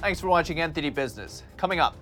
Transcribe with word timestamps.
Thanks 0.00 0.18
for 0.18 0.28
watching 0.28 0.56
NTD 0.56 0.94
Business. 0.94 1.42
Coming 1.58 1.78
up, 1.78 1.94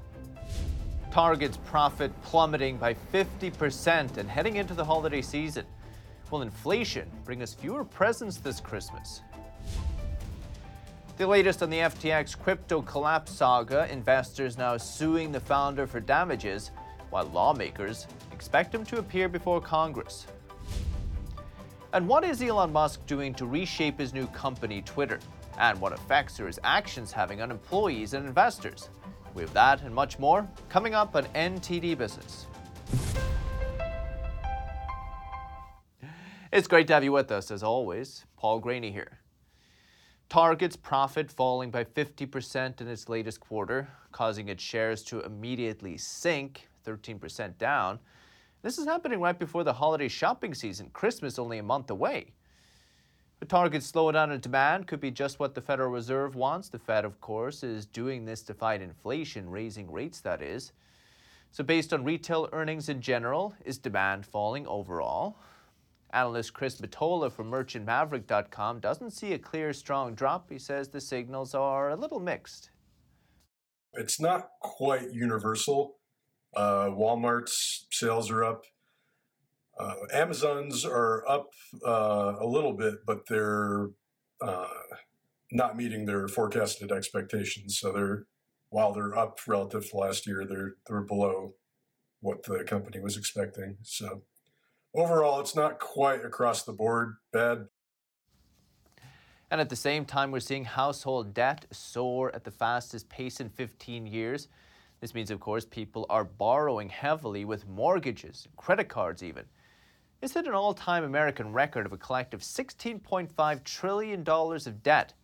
Target's 1.11 1.57
profit 1.67 2.13
plummeting 2.23 2.77
by 2.77 2.95
50% 3.13 4.19
and 4.19 4.31
heading 4.31 4.55
into 4.55 4.73
the 4.73 4.85
holiday 4.85 5.21
season. 5.21 5.67
Will 6.31 6.43
inflation 6.43 7.11
bring 7.25 7.43
us 7.43 7.53
fewer 7.53 7.83
presents 7.85 8.37
this 8.37 8.61
Christmas? 8.61 9.23
The 11.17 11.27
latest 11.27 11.61
on 11.61 11.71
the 11.71 11.79
FTX 11.79 12.39
crypto 12.39 12.83
collapse 12.83 13.33
saga 13.33 13.91
investors 13.91 14.57
now 14.57 14.77
suing 14.77 15.33
the 15.33 15.41
founder 15.41 15.85
for 15.85 15.99
damages, 15.99 16.71
while 17.11 17.25
lawmakers 17.25 18.07
expect 18.31 18.73
him 18.73 18.85
to 18.85 19.01
appear 19.01 19.29
before 19.29 19.61
Congress. 19.61 20.29
And 21.93 22.07
what 22.07 22.23
is 22.23 22.41
Elon 22.41 22.73
Musk 22.73 23.05
doing 23.07 23.35
to 23.35 23.45
reshape 23.45 23.99
his 23.99 24.15
new 24.15 24.29
company, 24.29 24.83
Twitter? 24.83 25.19
And 25.59 25.81
what 25.81 25.93
effects 25.93 26.39
are 26.39 26.47
his 26.47 26.61
actions 26.63 27.11
having 27.11 27.43
on 27.43 27.51
employees 27.51 28.15
and 28.15 28.25
investors? 28.25 28.89
We 29.35 29.43
have 29.43 29.53
that 29.55 29.83
and 29.83 29.93
much 29.93 30.19
more 30.19 30.49
coming 30.69 30.95
up 30.95 31.17
on 31.17 31.25
NTD 31.27 31.99
Business. 31.99 32.47
It's 36.53 36.69
great 36.69 36.87
to 36.87 36.95
have 36.95 37.05
you 37.05 37.13
with 37.13 37.31
us, 37.31 37.51
as 37.51 37.63
always. 37.63 38.25
Paul 38.37 38.63
Greaney 38.63 38.93
here. 38.93 39.19
Target's 40.29 40.77
profit 40.77 41.31
falling 41.31 41.71
by 41.71 41.85
50% 41.85 42.81
in 42.81 42.89
its 42.89 43.09
latest 43.09 43.41
quarter, 43.41 43.89
causing 44.13 44.49
its 44.49 44.63
shares 44.63 45.03
to 45.05 45.21
immediately 45.21 45.99
sink 45.99 46.69
13% 46.87 47.59
down. 47.59 47.99
This 48.63 48.79
is 48.79 48.87
happening 48.87 49.21
right 49.21 49.39
before 49.39 49.65
the 49.65 49.73
holiday 49.73 50.09
shopping 50.09 50.55
season, 50.55 50.91
Christmas 50.93 51.39
only 51.39 51.59
a 51.59 51.63
month 51.63 51.91
away. 51.91 52.33
The 53.41 53.47
Target's 53.47 53.91
slowdown 53.91 54.35
in 54.35 54.41
demand 54.41 54.89
could 54.89 55.01
be 55.01 55.13
just 55.13 55.39
what 55.39 55.55
the 55.55 55.61
Federal 55.61 55.91
Reserve 55.91 56.35
wants. 56.35 56.69
The 56.69 56.79
Fed, 56.79 57.05
of 57.05 57.21
course, 57.21 57.63
is 57.63 57.87
doing 57.87 58.25
this 58.25 58.43
to 58.43 58.55
fight 58.55 58.83
inflation, 58.83 59.49
raising 59.49 59.91
rates, 59.91 60.21
that 60.21 60.43
is. 60.43 60.73
So, 61.53 61.63
based 61.63 61.93
on 61.93 62.05
retail 62.05 62.49
earnings 62.53 62.89
in 62.89 63.01
general, 63.01 63.55
is 63.65 63.79
demand 63.79 64.27
falling 64.27 64.67
overall? 64.67 65.39
Analyst 66.11 66.53
Chris 66.53 66.81
Mottola 66.81 67.31
from 67.31 67.51
merchantmaverick.com 67.51 68.81
doesn't 68.81 69.11
see 69.11 69.35
a 69.35 69.39
clear, 69.39 69.73
strong 69.73 70.15
drop. 70.15 70.51
He 70.51 70.59
says 70.59 70.89
the 70.89 71.01
signals 71.01 71.55
are 71.55 71.91
a 71.91 71.97
little 71.97 72.21
mixed. 72.21 72.71
It's 73.95 74.21
not 74.21 74.49
quite 74.61 75.13
universal. 75.13 75.97
Uh, 76.57 76.89
Walmart's 76.91 77.87
sales 77.91 78.31
are 78.31 78.43
up. 78.43 78.63
Uh, 79.79 79.95
Amazon's 80.13 80.85
are 80.85 81.27
up 81.29 81.51
uh, 81.87 82.35
a 82.41 82.47
little 82.47 82.73
bit, 82.73 82.95
but 83.07 83.27
they're 83.29 83.89
uh, 84.41 84.67
not 85.53 85.77
meeting 85.77 86.05
their 86.05 86.27
forecasted 86.29 86.91
expectations. 86.91 87.79
So 87.79 87.93
they're 87.93 88.27
while 88.71 88.93
they're 88.93 89.17
up 89.17 89.39
relative 89.47 89.89
to 89.91 89.97
last 89.97 90.27
year, 90.27 90.45
they're 90.45 90.75
they're 90.87 91.03
below 91.03 91.55
what 92.21 92.43
the 92.43 92.65
company 92.65 93.01
was 93.01 93.17
expecting. 93.17 93.77
So 93.83 94.23
overall, 94.95 95.41
it's 95.41 95.55
not 95.55 95.79
quite 95.79 96.25
across 96.25 96.65
the 96.65 96.73
board 96.73 97.17
bad. 97.33 97.67
And 99.51 99.61
at 99.61 99.71
the 99.71 99.77
same 99.77 100.05
time, 100.05 100.31
we're 100.31 100.41
seeing 100.41 100.65
household 100.65 101.33
debt 101.33 101.65
soar 101.71 102.35
at 102.35 102.45
the 102.45 102.51
fastest 102.51 103.09
pace 103.09 103.41
in 103.41 103.49
15 103.49 104.07
years. 104.07 104.49
This 105.01 105.15
means, 105.15 105.31
of 105.31 105.41
course, 105.41 105.65
people 105.65 106.05
are 106.11 106.25
borrowing 106.25 106.89
heavily 106.89 107.45
with 107.45 107.67
mortgages, 107.67 108.47
credit 108.57 108.89
cards, 108.89 109.23
even. 109.23 109.45
This 110.21 110.35
hit 110.35 110.47
an 110.47 110.55
all 110.55 110.75
time 110.75 111.05
American 111.05 111.53
record 111.53 111.87
of 111.87 111.93
a 111.93 111.97
collective 111.97 112.41
$16.5 112.41 113.65
trillion 113.65 114.25
of 114.29 114.83
debt. 114.83 115.15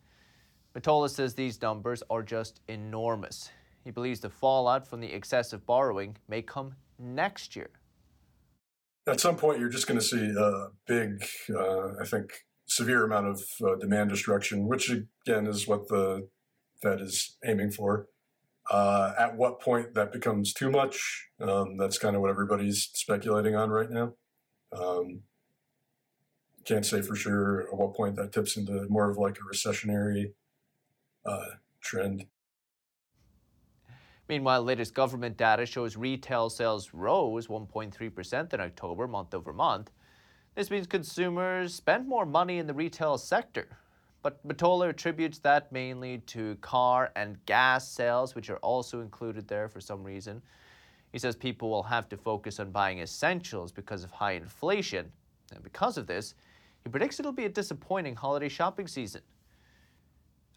Mottola 0.75 1.09
says 1.09 1.33
these 1.33 1.61
numbers 1.61 2.03
are 2.09 2.23
just 2.23 2.61
enormous. 2.67 3.49
He 3.83 3.91
believes 3.91 4.19
the 4.19 4.29
fallout 4.29 4.87
from 4.87 4.99
the 4.99 5.11
excessive 5.13 5.65
borrowing 5.65 6.17
may 6.27 6.41
come 6.41 6.75
next 6.97 7.55
year 7.55 7.69
at 9.07 9.19
some 9.19 9.35
point 9.35 9.59
you're 9.59 9.69
just 9.69 9.87
going 9.87 9.99
to 9.99 10.05
see 10.05 10.33
a 10.37 10.67
big, 10.87 11.23
uh, 11.55 11.93
I 12.01 12.05
think, 12.05 12.31
severe 12.67 13.05
amount 13.05 13.27
of 13.27 13.43
uh, 13.63 13.75
demand 13.75 14.09
destruction, 14.09 14.67
which 14.67 14.89
again 14.89 15.47
is 15.47 15.67
what 15.67 15.87
the 15.87 16.27
Fed 16.81 17.01
is 17.01 17.37
aiming 17.45 17.71
for. 17.71 18.07
Uh, 18.71 19.13
at 19.19 19.37
what 19.37 19.61
point 19.61 19.93
that 19.93 20.11
becomes 20.11 20.51
too 20.51 20.71
much, 20.71 21.27
um, 21.39 21.77
that's 21.77 21.99
kind 21.99 22.15
of 22.15 22.21
what 22.23 22.31
everybody's 22.31 22.89
speculating 22.93 23.55
on 23.55 23.69
right 23.69 23.91
now. 23.91 24.13
Um, 24.75 25.21
can't 26.65 26.85
say 26.85 27.01
for 27.01 27.15
sure 27.15 27.67
at 27.67 27.77
what 27.77 27.93
point 27.93 28.15
that 28.15 28.31
tips 28.31 28.57
into 28.57 28.87
more 28.89 29.09
of 29.09 29.17
like 29.17 29.37
a 29.37 29.55
recessionary 29.55 30.33
uh, 31.25 31.45
trend. 31.81 32.25
Meanwhile, 34.27 34.63
latest 34.63 34.95
government 34.95 35.37
data 35.37 35.67
shows 35.67 35.95
retail 35.95 36.49
sales 36.49 36.89
rose 36.93 37.47
1.3% 37.47 38.53
in 38.53 38.59
October, 38.59 39.07
month 39.07 39.35
over 39.35 39.53
month. 39.53 39.91
This 40.55 40.71
means 40.71 40.87
consumers 40.87 41.75
spent 41.75 42.07
more 42.07 42.25
money 42.25 42.57
in 42.57 42.65
the 42.65 42.73
retail 42.73 43.19
sector. 43.19 43.77
But 44.23 44.45
Mottola 44.47 44.89
attributes 44.89 45.37
that 45.39 45.71
mainly 45.71 46.17
to 46.19 46.55
car 46.61 47.11
and 47.15 47.37
gas 47.45 47.87
sales, 47.91 48.33
which 48.33 48.49
are 48.49 48.57
also 48.57 49.01
included 49.01 49.47
there 49.47 49.69
for 49.69 49.79
some 49.79 50.03
reason. 50.03 50.41
He 51.15 51.19
says 51.19 51.37
people 51.37 51.69
will 51.69 51.83
have 51.83 52.09
to 52.09 52.17
focus 52.17 52.59
on 52.59 52.71
buying 52.71 52.99
essentials 52.99 53.71
because 53.71 54.03
of 54.03 54.11
high 54.11 54.33
inflation. 54.33 55.09
And 55.53 55.63
because 55.63 55.97
of 55.97 56.07
this, 56.07 56.35
he 56.83 56.89
predicts 56.89 57.21
it'll 57.21 57.31
be 57.31 57.45
a 57.45 57.49
disappointing 57.49 58.15
holiday 58.15 58.49
shopping 58.49 58.85
season. 58.85 59.21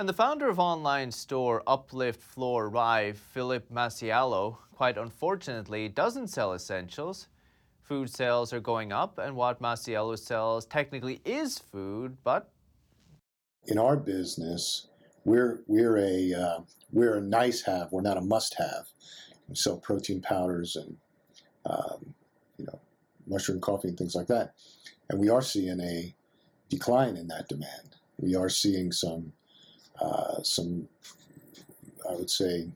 And 0.00 0.08
the 0.08 0.12
founder 0.12 0.48
of 0.48 0.58
online 0.58 1.12
store 1.12 1.62
Uplift 1.68 2.20
Floor 2.20 2.70
Rive, 2.70 3.16
Philip 3.16 3.70
Masiello, 3.72 4.56
quite 4.74 4.98
unfortunately 4.98 5.88
doesn't 5.90 6.26
sell 6.26 6.54
essentials. 6.54 7.28
Food 7.82 8.10
sales 8.10 8.52
are 8.52 8.58
going 8.58 8.90
up, 8.90 9.18
and 9.18 9.36
what 9.36 9.62
Masiello 9.62 10.18
sells 10.18 10.66
technically 10.66 11.20
is 11.24 11.60
food, 11.60 12.16
but 12.24 12.50
in 13.68 13.78
our 13.78 13.96
business, 13.96 14.88
we're 15.24 15.60
we're 15.68 15.98
a 15.98 16.34
uh, 16.34 16.60
we're 16.90 17.18
a 17.18 17.20
nice 17.20 17.62
have. 17.62 17.92
We're 17.92 18.02
not 18.02 18.16
a 18.16 18.22
must 18.22 18.56
have. 18.58 18.86
We 19.48 19.54
sell 19.54 19.78
protein 19.78 20.20
powders 20.20 20.76
and 20.76 20.96
um, 21.64 22.14
you 22.58 22.66
know 22.66 22.80
mushroom 23.26 23.60
coffee 23.60 23.88
and 23.88 23.98
things 23.98 24.14
like 24.14 24.26
that, 24.28 24.54
and 25.08 25.18
we 25.18 25.28
are 25.28 25.42
seeing 25.42 25.80
a 25.80 26.14
decline 26.68 27.16
in 27.16 27.28
that 27.28 27.48
demand. 27.48 27.96
We 28.18 28.34
are 28.34 28.48
seeing 28.48 28.92
some 28.92 29.32
uh, 30.00 30.42
some, 30.42 30.88
I 32.08 32.14
would 32.14 32.30
say, 32.30 32.68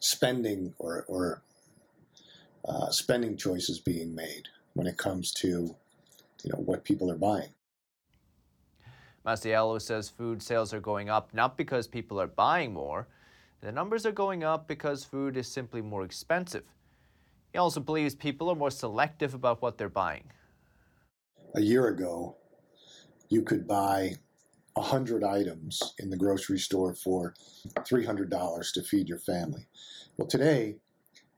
spending 0.00 0.74
or, 0.78 1.04
or 1.06 1.42
uh, 2.66 2.90
spending 2.90 3.36
choices 3.36 3.78
being 3.78 4.14
made 4.14 4.48
when 4.74 4.86
it 4.86 4.96
comes 4.96 5.32
to 5.32 5.48
you 6.42 6.50
know 6.52 6.58
what 6.58 6.84
people 6.84 7.10
are 7.10 7.18
buying. 7.18 7.50
Masiello 9.26 9.80
says 9.80 10.08
food 10.08 10.42
sales 10.42 10.72
are 10.72 10.80
going 10.80 11.10
up 11.10 11.34
not 11.34 11.56
because 11.56 11.86
people 11.86 12.20
are 12.20 12.26
buying 12.26 12.72
more. 12.72 13.06
The 13.62 13.72
numbers 13.72 14.06
are 14.06 14.12
going 14.12 14.42
up 14.42 14.66
because 14.66 15.04
food 15.04 15.36
is 15.36 15.46
simply 15.46 15.82
more 15.82 16.02
expensive. 16.02 16.64
He 17.52 17.58
also 17.58 17.80
believes 17.80 18.14
people 18.14 18.48
are 18.48 18.54
more 18.54 18.70
selective 18.70 19.34
about 19.34 19.60
what 19.60 19.76
they're 19.76 19.90
buying. 19.90 20.24
A 21.54 21.60
year 21.60 21.88
ago, 21.88 22.36
you 23.28 23.42
could 23.42 23.66
buy 23.66 24.14
100 24.74 25.24
items 25.24 25.94
in 25.98 26.08
the 26.08 26.16
grocery 26.16 26.58
store 26.58 26.94
for 26.94 27.34
$300 27.80 28.72
to 28.72 28.82
feed 28.82 29.08
your 29.08 29.18
family. 29.18 29.66
Well, 30.16 30.28
today, 30.28 30.76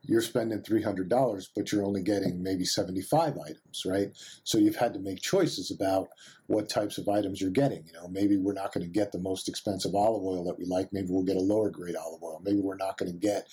you're 0.04 0.20
spending 0.20 0.60
$300, 0.60 1.48
but 1.54 1.70
you're 1.70 1.84
only 1.84 2.02
getting 2.02 2.42
maybe 2.42 2.64
75 2.64 3.38
items, 3.38 3.84
right? 3.86 4.08
So 4.42 4.58
you've 4.58 4.76
had 4.76 4.92
to 4.94 5.00
make 5.00 5.20
choices 5.20 5.70
about 5.70 6.08
what 6.46 6.68
types 6.68 6.98
of 6.98 7.08
items 7.08 7.40
you're 7.40 7.50
getting. 7.50 7.84
You 7.86 7.92
know, 7.92 8.08
maybe 8.08 8.36
we're 8.36 8.52
not 8.52 8.72
going 8.72 8.84
to 8.84 8.90
get 8.90 9.12
the 9.12 9.20
most 9.20 9.48
expensive 9.48 9.94
olive 9.94 10.24
oil 10.24 10.44
that 10.44 10.58
we 10.58 10.64
like. 10.64 10.92
Maybe 10.92 11.08
we'll 11.10 11.22
get 11.22 11.36
a 11.36 11.40
lower 11.40 11.70
grade 11.70 11.94
olive 11.96 12.22
oil. 12.22 12.42
Maybe 12.44 12.60
we're 12.60 12.76
not 12.76 12.98
going 12.98 13.12
to 13.12 13.18
get, 13.18 13.46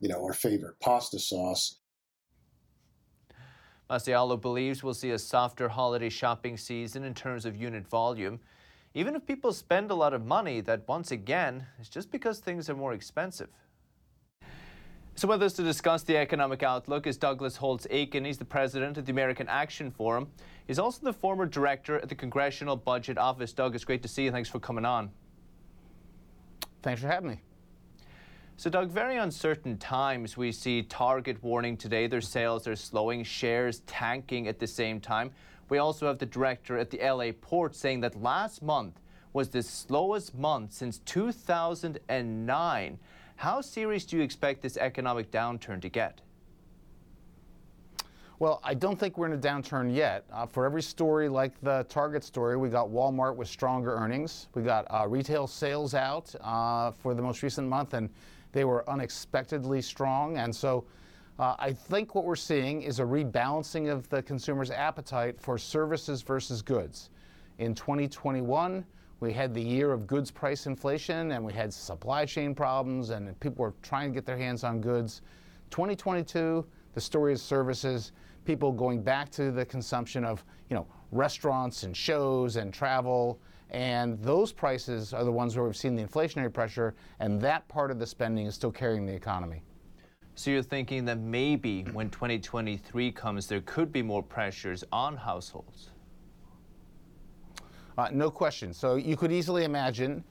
you 0.00 0.08
know, 0.08 0.22
our 0.22 0.32
favorite 0.32 0.78
pasta 0.80 1.18
sauce. 1.18 1.78
Masiello 3.90 4.40
believes 4.40 4.82
we'll 4.82 4.94
see 4.94 5.10
a 5.10 5.18
softer 5.18 5.68
holiday 5.68 6.08
shopping 6.08 6.56
season 6.56 7.04
in 7.04 7.14
terms 7.14 7.44
of 7.44 7.56
unit 7.56 7.86
volume 7.86 8.40
even 8.96 9.14
if 9.14 9.26
people 9.26 9.52
spend 9.52 9.90
a 9.90 9.94
lot 9.94 10.14
of 10.14 10.24
money, 10.24 10.62
that 10.62 10.88
once 10.88 11.10
again 11.10 11.66
is 11.78 11.90
just 11.90 12.10
because 12.10 12.38
things 12.38 12.70
are 12.70 12.74
more 12.74 12.94
expensive. 12.94 13.50
So 15.18 15.28
with 15.28 15.42
us 15.42 15.54
to 15.54 15.62
discuss 15.62 16.02
the 16.02 16.18
economic 16.18 16.62
outlook 16.62 17.06
is 17.06 17.16
Douglas 17.16 17.56
Holtz 17.56 17.86
Eakin. 17.90 18.26
He's 18.26 18.36
the 18.36 18.44
president 18.44 18.98
of 18.98 19.06
the 19.06 19.12
American 19.12 19.48
Action 19.48 19.90
Forum. 19.90 20.28
He's 20.66 20.78
also 20.78 21.06
the 21.06 21.12
former 21.14 21.46
director 21.46 21.98
at 21.98 22.10
the 22.10 22.14
Congressional 22.14 22.76
Budget 22.76 23.16
Office. 23.16 23.54
Doug, 23.54 23.74
it's 23.74 23.86
great 23.86 24.02
to 24.02 24.08
see 24.08 24.24
you. 24.24 24.30
Thanks 24.30 24.50
for 24.50 24.60
coming 24.60 24.84
on. 24.84 25.10
Thanks 26.82 27.00
for 27.00 27.06
having 27.06 27.30
me. 27.30 27.40
So, 28.58 28.68
Doug, 28.68 28.90
very 28.90 29.16
uncertain 29.16 29.78
times. 29.78 30.36
We 30.36 30.52
see 30.52 30.82
Target 30.82 31.42
warning 31.42 31.78
today 31.78 32.08
their 32.08 32.20
sales 32.20 32.68
are 32.68 32.76
slowing, 32.76 33.24
shares 33.24 33.80
tanking 33.86 34.48
at 34.48 34.58
the 34.58 34.66
same 34.66 35.00
time. 35.00 35.30
We 35.70 35.78
also 35.78 36.08
have 36.08 36.18
the 36.18 36.26
director 36.26 36.76
at 36.76 36.90
the 36.90 36.98
LA 36.98 37.32
port 37.40 37.74
saying 37.74 38.02
that 38.02 38.20
last 38.20 38.62
month 38.62 39.00
was 39.32 39.48
the 39.48 39.62
slowest 39.62 40.34
month 40.34 40.74
since 40.74 40.98
2009. 40.98 42.98
How 43.36 43.60
serious 43.60 44.06
do 44.06 44.16
you 44.16 44.22
expect 44.22 44.62
this 44.62 44.78
economic 44.78 45.30
downturn 45.30 45.80
to 45.82 45.90
get? 45.90 46.22
Well, 48.38 48.60
I 48.64 48.74
don't 48.74 48.98
think 48.98 49.16
we're 49.16 49.26
in 49.26 49.32
a 49.32 49.38
downturn 49.38 49.94
yet. 49.94 50.24
Uh, 50.32 50.46
for 50.46 50.64
every 50.64 50.82
story 50.82 51.28
like 51.28 51.58
the 51.62 51.86
Target 51.88 52.24
story, 52.24 52.56
we 52.56 52.68
got 52.68 52.88
Walmart 52.88 53.36
with 53.36 53.48
stronger 53.48 53.94
earnings. 53.94 54.48
We 54.54 54.62
got 54.62 54.86
uh, 54.90 55.06
retail 55.06 55.46
sales 55.46 55.94
out 55.94 56.34
uh, 56.40 56.92
for 56.92 57.14
the 57.14 57.22
most 57.22 57.42
recent 57.42 57.68
month, 57.68 57.94
and 57.94 58.10
they 58.52 58.64
were 58.64 58.88
unexpectedly 58.88 59.80
strong. 59.80 60.38
And 60.38 60.54
so 60.54 60.84
uh, 61.38 61.56
I 61.58 61.72
think 61.72 62.14
what 62.14 62.24
we're 62.24 62.36
seeing 62.36 62.82
is 62.82 63.00
a 63.00 63.04
rebalancing 63.04 63.90
of 63.90 64.08
the 64.08 64.22
consumer's 64.22 64.70
appetite 64.70 65.38
for 65.40 65.58
services 65.58 66.22
versus 66.22 66.62
goods. 66.62 67.10
In 67.58 67.74
2021, 67.74 68.84
we 69.20 69.32
had 69.32 69.54
the 69.54 69.62
year 69.62 69.92
of 69.92 70.06
goods 70.06 70.30
price 70.30 70.66
inflation 70.66 71.32
and 71.32 71.44
we 71.44 71.52
had 71.52 71.72
supply 71.72 72.24
chain 72.26 72.54
problems 72.54 73.10
and 73.10 73.38
people 73.40 73.64
were 73.64 73.74
trying 73.82 74.10
to 74.10 74.14
get 74.14 74.26
their 74.26 74.36
hands 74.36 74.62
on 74.62 74.80
goods. 74.80 75.22
2022, 75.70 76.64
the 76.92 77.00
story 77.00 77.32
is 77.32 77.42
services 77.42 78.12
people 78.46 78.72
going 78.72 79.02
back 79.02 79.28
to 79.30 79.50
the 79.50 79.66
consumption 79.66 80.24
of 80.24 80.44
you 80.70 80.76
know 80.76 80.86
restaurants 81.12 81.82
and 81.82 81.94
shows 81.94 82.56
and 82.56 82.72
travel 82.72 83.38
and 83.70 84.18
those 84.22 84.52
prices 84.52 85.12
are 85.12 85.24
the 85.24 85.32
ones 85.32 85.56
where 85.56 85.66
we've 85.66 85.76
seen 85.76 85.96
the 85.96 86.02
inflationary 86.02 86.52
pressure 86.52 86.94
and 87.18 87.40
that 87.40 87.66
part 87.68 87.90
of 87.90 87.98
the 87.98 88.06
spending 88.06 88.46
is 88.46 88.54
still 88.54 88.70
carrying 88.70 89.04
the 89.04 89.12
economy 89.12 89.62
so 90.36 90.50
you're 90.50 90.62
thinking 90.62 91.04
that 91.04 91.18
maybe 91.18 91.82
when 91.92 92.08
2023 92.08 93.10
comes 93.12 93.46
there 93.46 93.60
could 93.62 93.92
be 93.92 94.02
more 94.02 94.22
pressures 94.22 94.84
on 94.92 95.16
households 95.16 95.90
uh, 97.98 98.08
no 98.12 98.30
question 98.30 98.72
so 98.72 98.96
you 98.96 99.16
could 99.16 99.32
easily 99.32 99.64
imagine 99.64 100.22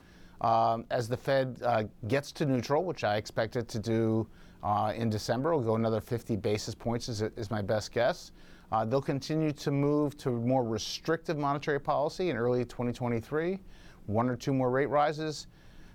um, 0.42 0.86
as 0.92 1.08
the 1.08 1.18
fed 1.18 1.60
uh, 1.64 1.84
gets 2.08 2.32
to 2.32 2.46
neutral 2.46 2.84
which 2.84 3.04
i 3.04 3.18
expect 3.18 3.56
it 3.56 3.68
to 3.68 3.80
do 3.80 4.28
uh, 4.66 4.92
in 4.96 5.12
December, 5.12 5.56
we'll 5.56 5.64
go 5.64 5.76
another 5.76 6.02
50 6.02 6.38
basis 6.38 6.74
points, 6.74 7.08
is, 7.08 7.22
is 7.22 7.52
my 7.52 7.62
best 7.62 7.92
guess. 7.92 8.32
Uh, 8.72 8.84
they'll 8.84 9.00
continue 9.00 9.52
to 9.52 9.70
move 9.70 10.18
to 10.18 10.32
more 10.32 10.64
restrictive 10.64 11.38
monetary 11.38 11.80
policy 11.80 12.32
in 12.32 12.36
early 12.36 12.66
2023, 12.66 13.60
one 14.08 14.28
or 14.28 14.36
two 14.36 14.52
more 14.52 14.72
rate 14.72 14.88
rises. 14.88 15.46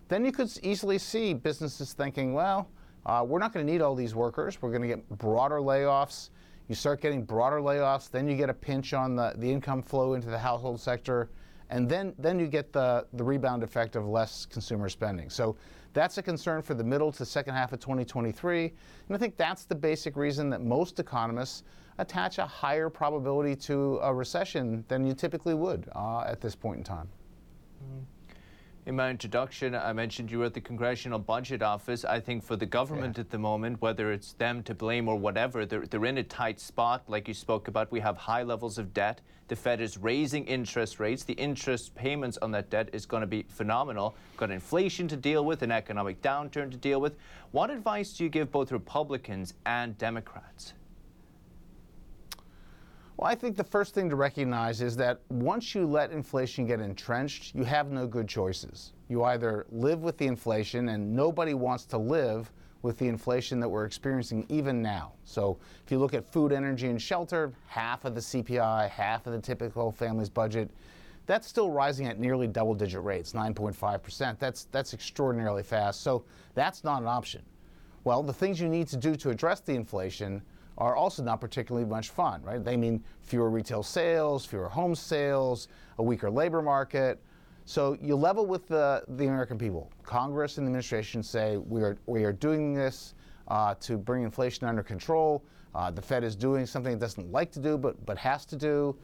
Then 0.06 0.24
you 0.24 0.30
could 0.30 0.48
easily 0.62 0.98
see 0.98 1.34
businesses 1.34 1.94
thinking, 1.94 2.32
well, 2.32 2.68
uh, 3.06 3.24
we're 3.26 3.40
not 3.40 3.52
going 3.52 3.66
to 3.66 3.72
need 3.72 3.80
all 3.80 3.96
these 3.96 4.14
workers. 4.14 4.62
We're 4.62 4.70
going 4.70 4.82
to 4.82 4.88
get 4.88 5.08
broader 5.18 5.56
layoffs. 5.56 6.30
You 6.68 6.76
start 6.76 7.00
getting 7.00 7.24
broader 7.24 7.56
layoffs, 7.56 8.08
then 8.08 8.28
you 8.28 8.36
get 8.36 8.50
a 8.50 8.54
pinch 8.54 8.94
on 8.94 9.16
the, 9.16 9.34
the 9.38 9.50
income 9.50 9.82
flow 9.82 10.14
into 10.14 10.28
the 10.28 10.38
household 10.38 10.80
sector, 10.80 11.28
and 11.70 11.88
then, 11.88 12.12
then 12.18 12.38
you 12.38 12.48
get 12.48 12.72
the, 12.72 13.06
the 13.12 13.24
rebound 13.24 13.62
effect 13.62 13.96
of 13.96 14.06
less 14.06 14.44
consumer 14.44 14.88
spending. 14.88 15.30
So 15.30 15.56
that's 15.92 16.18
a 16.18 16.22
concern 16.22 16.62
for 16.62 16.74
the 16.74 16.84
middle 16.84 17.10
to 17.12 17.24
second 17.24 17.54
half 17.54 17.72
of 17.72 17.80
2023. 17.80 18.64
And 18.64 18.72
I 19.10 19.18
think 19.18 19.36
that's 19.36 19.64
the 19.64 19.74
basic 19.74 20.16
reason 20.16 20.50
that 20.50 20.62
most 20.62 20.98
economists 20.98 21.62
attach 21.98 22.38
a 22.38 22.46
higher 22.46 22.90
probability 22.90 23.54
to 23.54 23.98
a 24.02 24.12
recession 24.12 24.84
than 24.88 25.06
you 25.06 25.14
typically 25.14 25.54
would 25.54 25.88
uh, 25.94 26.22
at 26.22 26.40
this 26.40 26.54
point 26.54 26.78
in 26.78 26.84
time. 26.84 27.08
Mm-hmm. 27.84 28.19
In 28.90 28.96
my 28.96 29.08
introduction, 29.08 29.76
I 29.76 29.92
mentioned 29.92 30.32
you 30.32 30.40
were 30.40 30.46
at 30.46 30.54
the 30.54 30.60
Congressional 30.60 31.20
Budget 31.20 31.62
Office. 31.62 32.04
I 32.04 32.18
think 32.18 32.42
for 32.42 32.56
the 32.56 32.66
government 32.66 33.18
yeah. 33.18 33.20
at 33.20 33.30
the 33.30 33.38
moment, 33.38 33.80
whether 33.80 34.10
it's 34.10 34.32
them 34.32 34.64
to 34.64 34.74
blame 34.74 35.06
or 35.06 35.14
whatever, 35.14 35.64
they're, 35.64 35.86
they're 35.86 36.06
in 36.06 36.18
a 36.18 36.24
tight 36.24 36.58
spot. 36.58 37.04
Like 37.06 37.28
you 37.28 37.34
spoke 37.34 37.68
about, 37.68 37.92
we 37.92 38.00
have 38.00 38.16
high 38.16 38.42
levels 38.42 38.78
of 38.78 38.92
debt. 38.92 39.20
The 39.46 39.54
Fed 39.54 39.80
is 39.80 39.96
raising 39.96 40.44
interest 40.46 40.98
rates. 40.98 41.22
The 41.22 41.34
interest 41.34 41.94
payments 41.94 42.36
on 42.42 42.50
that 42.50 42.68
debt 42.68 42.88
is 42.92 43.06
going 43.06 43.20
to 43.20 43.28
be 43.28 43.44
phenomenal. 43.44 44.16
Got 44.36 44.50
inflation 44.50 45.06
to 45.06 45.16
deal 45.16 45.44
with, 45.44 45.62
an 45.62 45.70
economic 45.70 46.20
downturn 46.20 46.68
to 46.72 46.76
deal 46.76 47.00
with. 47.00 47.14
What 47.52 47.70
advice 47.70 48.14
do 48.14 48.24
you 48.24 48.28
give 48.28 48.50
both 48.50 48.72
Republicans 48.72 49.54
and 49.66 49.96
Democrats? 49.98 50.72
Well, 53.20 53.28
I 53.28 53.34
think 53.34 53.54
the 53.54 53.64
first 53.64 53.92
thing 53.92 54.08
to 54.08 54.16
recognize 54.16 54.80
is 54.80 54.96
that 54.96 55.20
once 55.28 55.74
you 55.74 55.86
let 55.86 56.10
inflation 56.10 56.64
get 56.66 56.80
entrenched, 56.80 57.54
you 57.54 57.64
have 57.64 57.90
no 57.90 58.06
good 58.06 58.26
choices. 58.26 58.94
You 59.10 59.24
either 59.24 59.66
live 59.70 60.00
with 60.00 60.16
the 60.16 60.26
inflation, 60.26 60.88
and 60.88 61.14
nobody 61.14 61.52
wants 61.52 61.84
to 61.86 61.98
live 61.98 62.50
with 62.80 62.96
the 62.96 63.08
inflation 63.08 63.60
that 63.60 63.68
we're 63.68 63.84
experiencing 63.84 64.46
even 64.48 64.80
now. 64.80 65.12
So 65.24 65.58
if 65.84 65.92
you 65.92 65.98
look 65.98 66.14
at 66.14 66.24
food, 66.24 66.50
energy, 66.50 66.88
and 66.88 67.00
shelter, 67.00 67.52
half 67.66 68.06
of 68.06 68.14
the 68.14 68.22
CPI, 68.22 68.88
half 68.88 69.26
of 69.26 69.34
the 69.34 69.40
typical 69.40 69.92
family's 69.92 70.30
budget, 70.30 70.70
that's 71.26 71.46
still 71.46 71.70
rising 71.70 72.06
at 72.06 72.18
nearly 72.18 72.46
double 72.46 72.72
digit 72.72 73.04
rates, 73.04 73.34
9.5%. 73.34 74.38
That's, 74.38 74.64
that's 74.72 74.94
extraordinarily 74.94 75.62
fast. 75.62 76.00
So 76.00 76.24
that's 76.54 76.84
not 76.84 77.02
an 77.02 77.08
option. 77.08 77.42
Well, 78.04 78.22
the 78.22 78.32
things 78.32 78.58
you 78.58 78.68
need 78.70 78.88
to 78.88 78.96
do 78.96 79.14
to 79.16 79.28
address 79.28 79.60
the 79.60 79.74
inflation 79.74 80.40
are 80.80 80.96
also 80.96 81.22
not 81.22 81.40
particularly 81.40 81.86
much 81.86 82.08
fun, 82.08 82.42
right? 82.42 82.64
They 82.64 82.76
mean 82.76 83.04
fewer 83.20 83.50
retail 83.50 83.82
sales, 83.82 84.46
fewer 84.46 84.68
home 84.68 84.94
sales, 84.94 85.68
a 85.98 86.02
weaker 86.02 86.30
labor 86.30 86.62
market. 86.62 87.22
So 87.66 87.98
you 88.00 88.16
level 88.16 88.46
with 88.46 88.66
the, 88.66 89.04
the 89.06 89.26
American 89.26 89.58
people. 89.58 89.92
Congress 90.02 90.56
and 90.56 90.66
the 90.66 90.70
administration 90.70 91.22
say 91.22 91.58
we 91.58 91.82
are, 91.82 91.98
we 92.06 92.24
are 92.24 92.32
doing 92.32 92.72
this 92.72 93.14
uh, 93.48 93.74
to 93.80 93.98
bring 93.98 94.22
inflation 94.22 94.66
under 94.66 94.82
control. 94.82 95.44
Uh, 95.74 95.90
the 95.90 96.02
Fed 96.02 96.24
is 96.24 96.34
doing 96.34 96.64
something 96.64 96.94
it 96.94 96.98
doesn't 96.98 97.30
like 97.30 97.52
to 97.52 97.60
do 97.60 97.76
but, 97.76 98.04
but 98.06 98.16
has 98.16 98.46
to 98.46 98.56
do. 98.56 98.96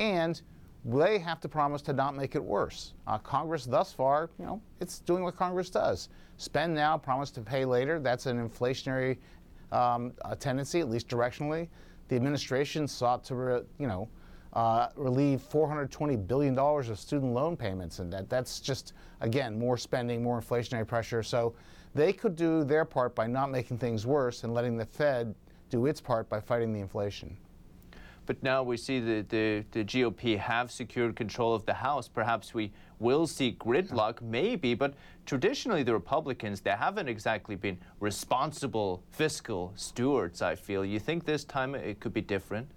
And 0.00 0.42
they 0.84 1.18
have 1.18 1.40
to 1.40 1.48
promise 1.48 1.82
to 1.82 1.92
not 1.92 2.16
make 2.16 2.34
it 2.34 2.42
worse. 2.42 2.94
Uh, 3.06 3.18
Congress 3.18 3.66
thus 3.66 3.92
far, 3.92 4.30
you 4.38 4.46
know, 4.46 4.60
it's 4.80 4.98
doing 4.98 5.22
what 5.22 5.36
Congress 5.36 5.70
does. 5.70 6.08
Spend 6.38 6.74
now, 6.74 6.96
promise 6.98 7.30
to 7.32 7.40
pay 7.40 7.64
later. 7.64 8.00
That's 8.00 8.26
an 8.26 8.48
inflationary 8.48 9.18
um, 9.72 10.12
a 10.24 10.36
tendency, 10.36 10.80
at 10.80 10.88
least 10.88 11.08
directionally. 11.08 11.68
The 12.08 12.16
administration 12.16 12.88
sought 12.88 13.24
to, 13.24 13.34
re, 13.34 13.60
you 13.78 13.86
know, 13.86 14.08
uh, 14.52 14.88
relieve 14.96 15.40
420 15.42 16.16
billion 16.16 16.54
dollars 16.54 16.88
of 16.88 16.98
student 16.98 17.32
loan 17.32 17.56
payments, 17.56 18.00
and 18.00 18.12
that 18.12 18.28
that's 18.28 18.60
just 18.60 18.94
again 19.20 19.58
more 19.58 19.76
spending, 19.76 20.22
more 20.22 20.40
inflationary 20.40 20.86
pressure. 20.86 21.22
So 21.22 21.54
they 21.94 22.12
could 22.12 22.36
do 22.36 22.64
their 22.64 22.84
part 22.84 23.14
by 23.14 23.26
not 23.26 23.50
making 23.50 23.78
things 23.78 24.06
worse 24.06 24.44
and 24.44 24.52
letting 24.52 24.76
the 24.76 24.86
Fed 24.86 25.34
do 25.70 25.86
its 25.86 26.00
part 26.00 26.28
by 26.28 26.40
fighting 26.40 26.72
the 26.72 26.80
inflation. 26.80 27.36
But 28.26 28.42
now 28.42 28.62
we 28.62 28.76
see 28.76 29.00
that 29.00 29.28
the, 29.28 29.64
the 29.72 29.84
GOP 29.84 30.38
have 30.38 30.70
secured 30.70 31.16
control 31.16 31.54
of 31.54 31.66
the 31.66 31.74
House. 31.74 32.06
Perhaps 32.06 32.54
we 32.54 32.70
will 32.98 33.26
see 33.26 33.56
gridlock, 33.58 34.20
maybe, 34.22 34.74
but 34.74 34.94
traditionally 35.26 35.82
the 35.82 35.94
Republicans, 35.94 36.60
they 36.60 36.70
haven't 36.70 37.08
exactly 37.08 37.56
been 37.56 37.78
responsible 37.98 39.02
fiscal 39.10 39.72
stewards, 39.74 40.42
I 40.42 40.54
feel. 40.54 40.84
You 40.84 41.00
think 41.00 41.24
this 41.24 41.44
time 41.44 41.74
it 41.74 41.98
could 41.98 42.12
be 42.12 42.20
different? 42.20 42.68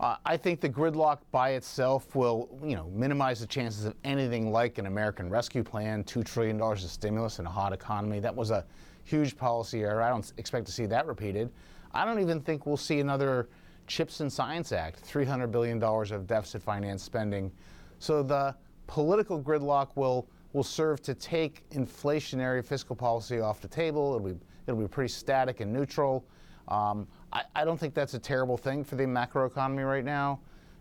Uh, 0.00 0.16
I 0.24 0.36
think 0.36 0.60
the 0.60 0.68
gridlock 0.68 1.18
by 1.32 1.50
itself 1.50 2.14
will, 2.14 2.48
you 2.64 2.76
know, 2.76 2.88
minimize 2.94 3.40
the 3.40 3.46
chances 3.48 3.84
of 3.84 3.94
anything 4.04 4.52
like 4.52 4.78
an 4.78 4.86
American 4.86 5.28
Rescue 5.28 5.64
Plan, 5.64 6.04
$2 6.04 6.24
trillion 6.24 6.60
of 6.60 6.80
stimulus 6.80 7.40
in 7.40 7.46
a 7.46 7.50
hot 7.50 7.72
economy. 7.72 8.20
That 8.20 8.34
was 8.34 8.50
a 8.50 8.64
huge 9.08 9.36
policy 9.36 9.82
error. 9.82 10.02
I 10.02 10.10
don't 10.10 10.30
expect 10.36 10.66
to 10.66 10.72
see 10.72 10.86
that 10.86 11.06
repeated. 11.06 11.50
I 11.92 12.04
don't 12.04 12.20
even 12.20 12.40
think 12.40 12.66
we'll 12.66 12.76
see 12.76 13.00
another 13.00 13.48
CHIPS 13.86 14.20
and 14.20 14.30
Science 14.30 14.72
Act, 14.72 15.02
$300 15.02 15.50
billion 15.50 15.82
of 15.82 16.26
deficit 16.26 16.62
finance 16.62 17.02
spending. 17.02 17.50
So 17.98 18.22
the 18.22 18.54
political 18.86 19.40
gridlock 19.40 19.88
will, 19.94 20.28
will 20.52 20.62
serve 20.62 21.00
to 21.02 21.14
take 21.14 21.68
inflationary 21.70 22.64
fiscal 22.64 22.94
policy 22.94 23.40
off 23.40 23.60
the 23.60 23.68
table. 23.68 24.14
It'll 24.14 24.28
be, 24.28 24.38
it'll 24.66 24.80
be 24.80 24.88
pretty 24.88 25.12
static 25.12 25.60
and 25.60 25.72
neutral. 25.72 26.26
Um, 26.68 27.08
I, 27.32 27.44
I, 27.56 27.64
don't 27.64 27.80
think 27.80 27.94
that's 27.94 28.12
a 28.12 28.18
terrible 28.18 28.58
thing 28.58 28.84
for 28.84 28.96
the 28.96 29.04
macroeconomy 29.04 29.88
right 29.88 30.04
now. 30.04 30.40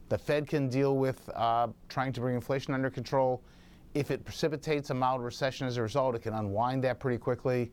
The 0.09 0.17
Fed 0.17 0.45
can 0.45 0.67
deal 0.67 0.97
with 0.97 1.29
uh, 1.33 1.67
trying 1.87 2.11
to 2.11 2.19
bring 2.19 2.35
inflation 2.35 2.73
under 2.73 2.89
control. 2.89 3.41
If 3.93 4.11
it 4.11 4.25
precipitates 4.25 4.89
a 4.89 4.93
mild 4.93 5.23
recession 5.23 5.65
as 5.65 5.77
a 5.77 5.81
result, 5.81 6.13
it 6.15 6.23
can 6.23 6.33
unwind 6.33 6.83
that 6.83 6.99
pretty 6.99 7.17
quickly. 7.17 7.71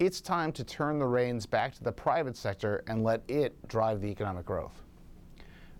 It's 0.00 0.20
time 0.20 0.52
to 0.52 0.62
turn 0.62 1.00
the 1.00 1.06
reins 1.06 1.44
back 1.44 1.74
to 1.74 1.82
the 1.82 1.90
private 1.90 2.36
sector 2.36 2.84
and 2.86 3.02
let 3.02 3.22
it 3.26 3.66
drive 3.66 4.00
the 4.00 4.06
economic 4.06 4.46
growth. 4.46 4.84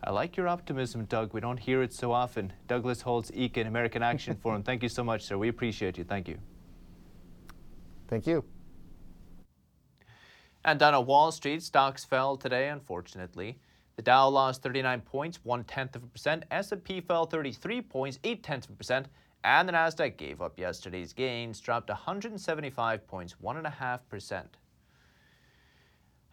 I 0.03 0.11
like 0.11 0.37
your 0.37 0.49
optimism, 0.49 1.05
Doug. 1.05 1.33
We 1.33 1.41
don't 1.41 1.57
hear 1.57 1.85
it 1.85 1.93
so 1.93 2.11
often. 2.11 2.53
Douglas 2.67 3.03
Holtz, 3.03 3.31
Eakin, 3.31 3.69
American 3.69 4.03
Action 4.03 4.35
Forum. 4.43 4.65
Thank 4.65 4.83
you 4.83 4.89
so 4.89 5.05
much, 5.05 5.23
sir. 5.23 5.39
We 5.39 5.49
appreciate 5.49 5.99
you. 5.99 6.03
Thank 6.03 6.27
you. 6.27 6.37
Thank 8.09 8.27
you. 8.27 8.45
And 10.65 10.81
down 10.81 10.95
at 10.95 11.07
Wall 11.07 11.31
Street, 11.31 11.63
stocks 11.63 12.05
fell 12.05 12.37
today, 12.37 12.71
unfortunately. 12.71 13.61
The 13.95 14.03
Dow 14.03 14.29
lost 14.29 14.65
39 14.65 15.01
points, 15.03 15.39
one 15.45 15.63
tenth 15.63 15.95
of 15.95 16.03
a 16.03 16.07
percent. 16.09 16.45
S&P 16.51 17.01
fell 17.03 17.27
33 17.27 17.83
points, 17.83 18.19
eight 18.25 18.43
tenths 18.43 18.67
of 18.67 18.73
a 18.73 18.77
percent. 18.77 19.07
And 19.45 19.69
the 19.69 19.73
Nasdaq 19.73 20.17
gave 20.17 20.43
up 20.43 20.59
yesterday's 20.59 21.13
gains, 21.13 21.61
dropped 21.61 21.89
175 21.89 23.07
points, 23.07 23.37
1.5%. 23.43 24.45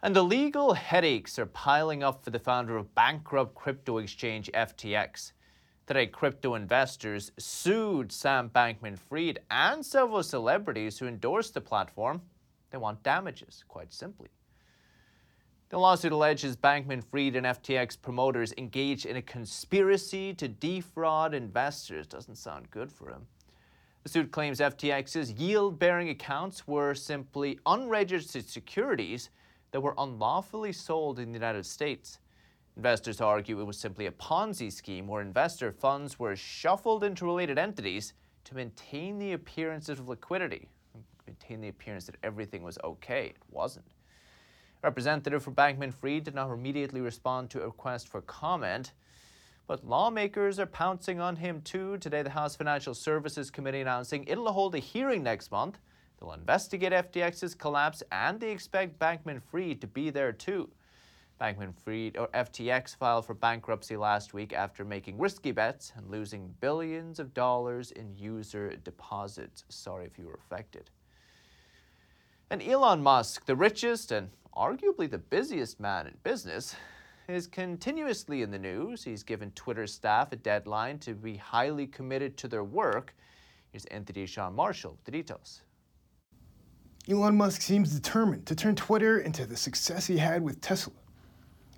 And 0.02 0.14
the 0.14 0.22
legal 0.22 0.74
headaches 0.74 1.38
are 1.38 1.46
piling 1.46 2.02
up 2.02 2.22
for 2.22 2.30
the 2.30 2.38
founder 2.38 2.76
of 2.76 2.94
bankrupt 2.94 3.54
crypto 3.54 3.98
exchange 3.98 4.50
FTX. 4.52 5.32
Today, 5.86 6.06
crypto 6.08 6.54
investors 6.54 7.30
sued 7.38 8.10
Sam 8.10 8.50
Bankman 8.50 8.98
Fried 8.98 9.38
and 9.50 9.86
several 9.86 10.22
celebrities 10.22 10.98
who 10.98 11.06
endorsed 11.06 11.54
the 11.54 11.60
platform. 11.60 12.22
They 12.70 12.78
want 12.78 13.02
damages, 13.02 13.64
quite 13.68 13.92
simply. 13.92 14.28
The 15.68 15.78
lawsuit 15.80 16.12
alleges 16.12 16.56
Bankman 16.56 17.02
Fried 17.02 17.34
and 17.34 17.44
FTX 17.44 18.00
promoters 18.00 18.54
engaged 18.56 19.04
in 19.04 19.16
a 19.16 19.22
conspiracy 19.22 20.32
to 20.34 20.46
defraud 20.46 21.34
investors. 21.34 22.06
Doesn't 22.06 22.36
sound 22.36 22.70
good 22.70 22.92
for 22.92 23.10
him. 23.10 23.26
The 24.04 24.08
suit 24.08 24.30
claims 24.30 24.60
FTX's 24.60 25.32
yield 25.32 25.80
bearing 25.80 26.08
accounts 26.10 26.68
were 26.68 26.94
simply 26.94 27.58
unregistered 27.66 28.48
securities 28.48 29.30
that 29.72 29.80
were 29.80 29.94
unlawfully 29.98 30.72
sold 30.72 31.18
in 31.18 31.32
the 31.32 31.38
United 31.38 31.66
States. 31.66 32.20
Investors 32.76 33.20
argue 33.20 33.60
it 33.60 33.64
was 33.64 33.76
simply 33.76 34.06
a 34.06 34.12
Ponzi 34.12 34.72
scheme 34.72 35.08
where 35.08 35.20
investor 35.20 35.72
funds 35.72 36.16
were 36.16 36.36
shuffled 36.36 37.02
into 37.02 37.24
related 37.24 37.58
entities 37.58 38.12
to 38.44 38.54
maintain 38.54 39.18
the 39.18 39.32
appearance 39.32 39.88
of 39.88 40.08
liquidity, 40.08 40.68
maintain 41.26 41.60
the 41.60 41.68
appearance 41.68 42.06
that 42.06 42.18
everything 42.22 42.62
was 42.62 42.78
okay. 42.84 43.32
It 43.34 43.42
wasn't. 43.50 43.95
Representative 44.82 45.42
for 45.42 45.50
Bankman 45.50 45.92
Fried 45.92 46.24
did 46.24 46.34
not 46.34 46.50
immediately 46.50 47.00
respond 47.00 47.50
to 47.50 47.62
a 47.62 47.66
request 47.66 48.08
for 48.08 48.20
comment. 48.20 48.92
But 49.66 49.86
lawmakers 49.86 50.60
are 50.60 50.66
pouncing 50.66 51.20
on 51.20 51.36
him 51.36 51.60
too. 51.62 51.98
Today, 51.98 52.22
the 52.22 52.30
House 52.30 52.54
Financial 52.54 52.94
Services 52.94 53.50
Committee 53.50 53.80
announcing 53.80 54.24
it'll 54.24 54.52
hold 54.52 54.74
a 54.74 54.78
hearing 54.78 55.22
next 55.22 55.50
month. 55.50 55.78
They'll 56.20 56.32
investigate 56.32 56.92
FTX's 56.92 57.54
collapse 57.54 58.02
and 58.12 58.38
they 58.38 58.50
expect 58.50 58.98
Bankman 58.98 59.42
Fried 59.42 59.80
to 59.80 59.86
be 59.86 60.10
there 60.10 60.32
too. 60.32 60.70
Bankman 61.40 61.74
Fried 61.74 62.16
or 62.16 62.28
FTX 62.28 62.96
filed 62.96 63.26
for 63.26 63.34
bankruptcy 63.34 63.96
last 63.96 64.32
week 64.32 64.54
after 64.54 64.84
making 64.84 65.18
risky 65.18 65.52
bets 65.52 65.92
and 65.96 66.10
losing 66.10 66.54
billions 66.60 67.18
of 67.18 67.34
dollars 67.34 67.90
in 67.90 68.16
user 68.16 68.74
deposits. 68.76 69.64
Sorry 69.68 70.06
if 70.06 70.18
you 70.18 70.26
were 70.26 70.38
affected. 70.46 70.90
And 72.48 72.62
Elon 72.62 73.02
Musk, 73.02 73.44
the 73.44 73.56
richest 73.56 74.12
and 74.12 74.30
arguably 74.56 75.10
the 75.10 75.18
busiest 75.18 75.78
man 75.78 76.06
in 76.06 76.14
business, 76.22 76.74
is 77.28 77.46
continuously 77.46 78.42
in 78.42 78.50
the 78.50 78.58
news. 78.58 79.02
He's 79.04 79.22
given 79.22 79.50
Twitter 79.50 79.86
staff 79.86 80.32
a 80.32 80.36
deadline 80.36 80.98
to 81.00 81.14
be 81.14 81.36
highly 81.36 81.86
committed 81.86 82.36
to 82.38 82.48
their 82.48 82.64
work. 82.64 83.14
Here's 83.72 83.84
Anthony 83.86 84.26
Sean 84.26 84.54
Marshall 84.54 84.92
with 84.92 85.04
the 85.04 85.10
details. 85.10 85.62
Elon 87.08 87.36
Musk 87.36 87.60
seems 87.60 87.92
determined 87.92 88.46
to 88.46 88.54
turn 88.54 88.74
Twitter 88.74 89.20
into 89.20 89.44
the 89.44 89.56
success 89.56 90.06
he 90.06 90.18
had 90.18 90.42
with 90.42 90.60
Tesla. 90.60 90.94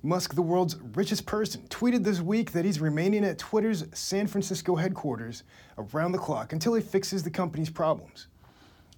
Musk, 0.03 0.35
the 0.35 0.43
world's 0.43 0.77
richest 0.95 1.27
person, 1.27 1.63
tweeted 1.69 2.05
this 2.05 2.21
week 2.21 2.53
that 2.53 2.65
he's 2.65 2.81
remaining 2.81 3.25
at 3.25 3.37
Twitter's 3.37 3.85
San 3.93 4.27
Francisco 4.27 4.77
headquarters 4.77 5.43
around 5.77 6.13
the 6.13 6.19
clock 6.19 6.53
until 6.53 6.75
he 6.75 6.81
fixes 6.81 7.23
the 7.23 7.31
company's 7.31 7.69
problems. 7.69 8.29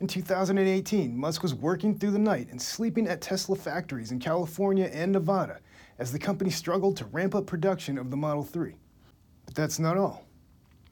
In 0.00 0.06
2018, 0.06 1.14
Musk 1.14 1.42
was 1.42 1.54
working 1.54 1.94
through 1.94 2.12
the 2.12 2.18
night 2.18 2.48
and 2.50 2.60
sleeping 2.60 3.06
at 3.06 3.20
Tesla 3.20 3.54
factories 3.54 4.12
in 4.12 4.18
California 4.18 4.86
and 4.94 5.12
Nevada 5.12 5.60
as 5.98 6.10
the 6.10 6.18
company 6.18 6.48
struggled 6.48 6.96
to 6.96 7.04
ramp 7.04 7.34
up 7.34 7.46
production 7.46 7.98
of 7.98 8.10
the 8.10 8.16
Model 8.16 8.42
3. 8.42 8.74
But 9.44 9.54
that's 9.54 9.78
not 9.78 9.98
all. 9.98 10.24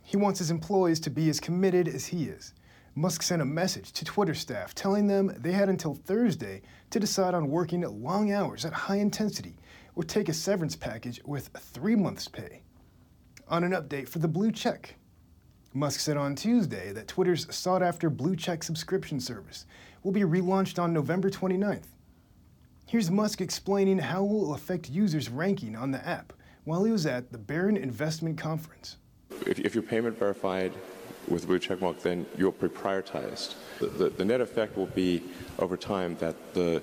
He 0.03 0.19
wants 0.19 0.41
his 0.41 0.51
employees 0.51 1.01
to 1.01 1.11
be 1.11 1.31
as 1.31 1.41
committed 1.41 1.89
as 1.89 2.05
he 2.05 2.25
is. 2.25 2.53
Musk 2.95 3.23
sent 3.23 3.41
a 3.41 3.47
message 3.47 3.93
to 3.93 4.05
Twitter 4.05 4.35
staff 4.35 4.75
telling 4.75 5.07
them 5.07 5.35
they 5.39 5.53
had 5.53 5.71
until 5.71 5.95
Thursday 5.95 6.61
to 6.91 7.01
decide 7.01 7.33
on 7.33 7.49
working 7.49 7.81
long 7.81 8.31
hours 8.31 8.67
at 8.67 8.75
high 8.75 8.97
intensity 8.97 9.57
or 9.95 10.05
take 10.05 10.29
a 10.29 10.35
severance 10.35 10.77
package 10.77 11.19
with 11.25 11.49
three 11.57 11.97
months' 11.97 12.29
pay. 12.29 12.61
On 13.49 13.65
an 13.65 13.73
update 13.73 14.09
for 14.09 14.19
the 14.19 14.29
Blue 14.29 14.53
Check, 14.53 14.97
Musk 15.75 16.01
said 16.01 16.17
on 16.17 16.35
Tuesday 16.35 16.93
that 16.93 17.09
Twitter's 17.09 17.47
sought 17.55 17.83
after 17.83 18.09
Blue 18.09 18.35
Check 18.35 18.63
subscription 18.63 19.21
service 19.21 19.67
will 20.03 20.13
be 20.13 20.23
relaunched 20.23 20.83
on 20.83 20.93
November 20.93 21.29
29th. 21.29 21.89
Here's 22.87 23.11
Musk 23.11 23.43
explaining 23.43 23.99
how 23.99 24.25
it 24.25 24.29
will 24.29 24.55
affect 24.55 24.89
users' 24.89 25.29
ranking 25.29 25.77
on 25.77 25.91
the 25.91 26.07
app 26.07 26.33
while 26.65 26.85
he 26.85 26.93
was 26.93 27.05
at 27.05 27.33
the 27.33 27.39
Baron 27.39 27.77
Investment 27.77 28.39
Conference. 28.39 28.97
If, 29.47 29.59
if 29.59 29.75
you're 29.75 29.83
payment 29.83 30.19
verified 30.19 30.73
with 31.29 31.47
Blue 31.47 31.59
Checkmark, 31.59 32.01
then 32.01 32.25
you're 32.39 32.51
prioritized. 32.51 33.55
The, 33.79 33.87
the, 33.87 34.09
the, 34.09 34.25
net 34.25 34.41
effect 34.41 34.75
will 34.77 34.87
be 34.87 35.23
over 35.59 35.77
time 35.77 36.17
that 36.21 36.55
the, 36.55 36.83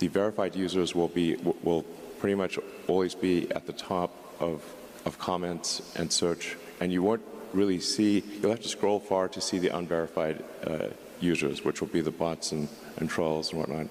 the 0.00 0.08
verified 0.08 0.54
users 0.54 0.94
will, 0.94 1.08
be, 1.08 1.36
will 1.62 1.82
pretty 2.18 2.34
much 2.34 2.58
always 2.86 3.14
be 3.14 3.50
at 3.52 3.66
the 3.66 3.72
top 3.72 4.14
of, 4.40 4.62
of 5.06 5.18
comments 5.18 5.80
and 5.96 6.12
search, 6.12 6.56
and 6.80 6.92
you 6.92 7.02
won't 7.02 7.22
really 7.52 7.80
see, 7.80 8.22
you'll 8.40 8.50
have 8.50 8.60
to 8.60 8.68
scroll 8.68 9.00
far 9.00 9.28
to 9.28 9.40
see 9.40 9.58
the 9.58 9.76
unverified 9.76 10.44
uh, 10.66 10.88
users, 11.20 11.64
which 11.64 11.80
will 11.80 11.88
be 11.88 12.00
the 12.00 12.10
bots 12.10 12.52
and, 12.52 12.68
and 12.98 13.08
trolls 13.08 13.50
and 13.50 13.60
whatnot. 13.60 13.86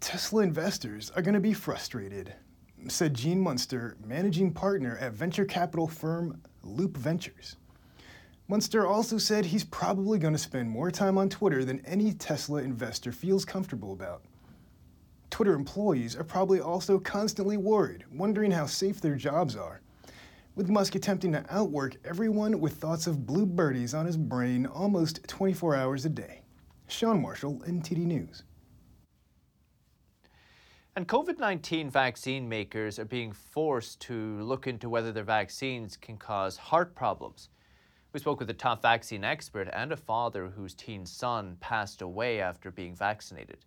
Tesla 0.00 0.42
investors 0.42 1.10
are 1.14 1.22
going 1.22 1.34
to 1.34 1.40
be 1.40 1.52
frustrated, 1.52 2.34
said 2.88 3.14
Gene 3.14 3.40
Munster, 3.40 3.96
managing 4.04 4.52
partner 4.52 4.98
at 4.98 5.12
venture 5.12 5.44
capital 5.44 5.86
firm 5.86 6.40
Loop 6.62 6.96
Ventures. 6.96 7.56
Munster 8.48 8.86
also 8.86 9.16
said 9.16 9.46
he's 9.46 9.64
probably 9.64 10.18
going 10.18 10.34
to 10.34 10.38
spend 10.38 10.68
more 10.68 10.90
time 10.90 11.16
on 11.16 11.28
Twitter 11.28 11.64
than 11.64 11.80
any 11.86 12.12
Tesla 12.12 12.62
investor 12.62 13.12
feels 13.12 13.44
comfortable 13.44 13.92
about. 13.92 14.22
Twitter 15.30 15.54
employees 15.54 16.14
are 16.14 16.24
probably 16.24 16.60
also 16.60 16.98
constantly 16.98 17.56
worried, 17.56 18.04
wondering 18.12 18.50
how 18.50 18.66
safe 18.66 19.00
their 19.00 19.14
jobs 19.14 19.56
are 19.56 19.80
with 20.54 20.68
Musk 20.68 20.94
attempting 20.94 21.32
to 21.32 21.44
outwork 21.48 21.96
everyone 22.04 22.60
with 22.60 22.74
thoughts 22.74 23.06
of 23.06 23.26
blue 23.26 23.46
birdies 23.46 23.94
on 23.94 24.04
his 24.04 24.16
brain 24.16 24.66
almost 24.66 25.26
24 25.26 25.74
hours 25.74 26.04
a 26.04 26.10
day. 26.10 26.42
Sean 26.88 27.22
Marshall, 27.22 27.62
NTD 27.66 28.04
News. 28.04 28.42
And 30.94 31.08
COVID 31.08 31.38
19 31.38 31.88
vaccine 31.88 32.46
makers 32.46 32.98
are 32.98 33.06
being 33.06 33.32
forced 33.32 34.00
to 34.00 34.42
look 34.42 34.66
into 34.66 34.90
whether 34.90 35.10
their 35.10 35.24
vaccines 35.24 35.96
can 35.96 36.18
cause 36.18 36.58
heart 36.58 36.94
problems. 36.94 37.48
We 38.12 38.20
spoke 38.20 38.40
with 38.40 38.50
a 38.50 38.54
top 38.54 38.82
vaccine 38.82 39.24
expert 39.24 39.68
and 39.72 39.90
a 39.90 39.96
father 39.96 40.48
whose 40.48 40.74
teen 40.74 41.06
son 41.06 41.56
passed 41.60 42.02
away 42.02 42.42
after 42.42 42.70
being 42.70 42.94
vaccinated. 42.94 43.64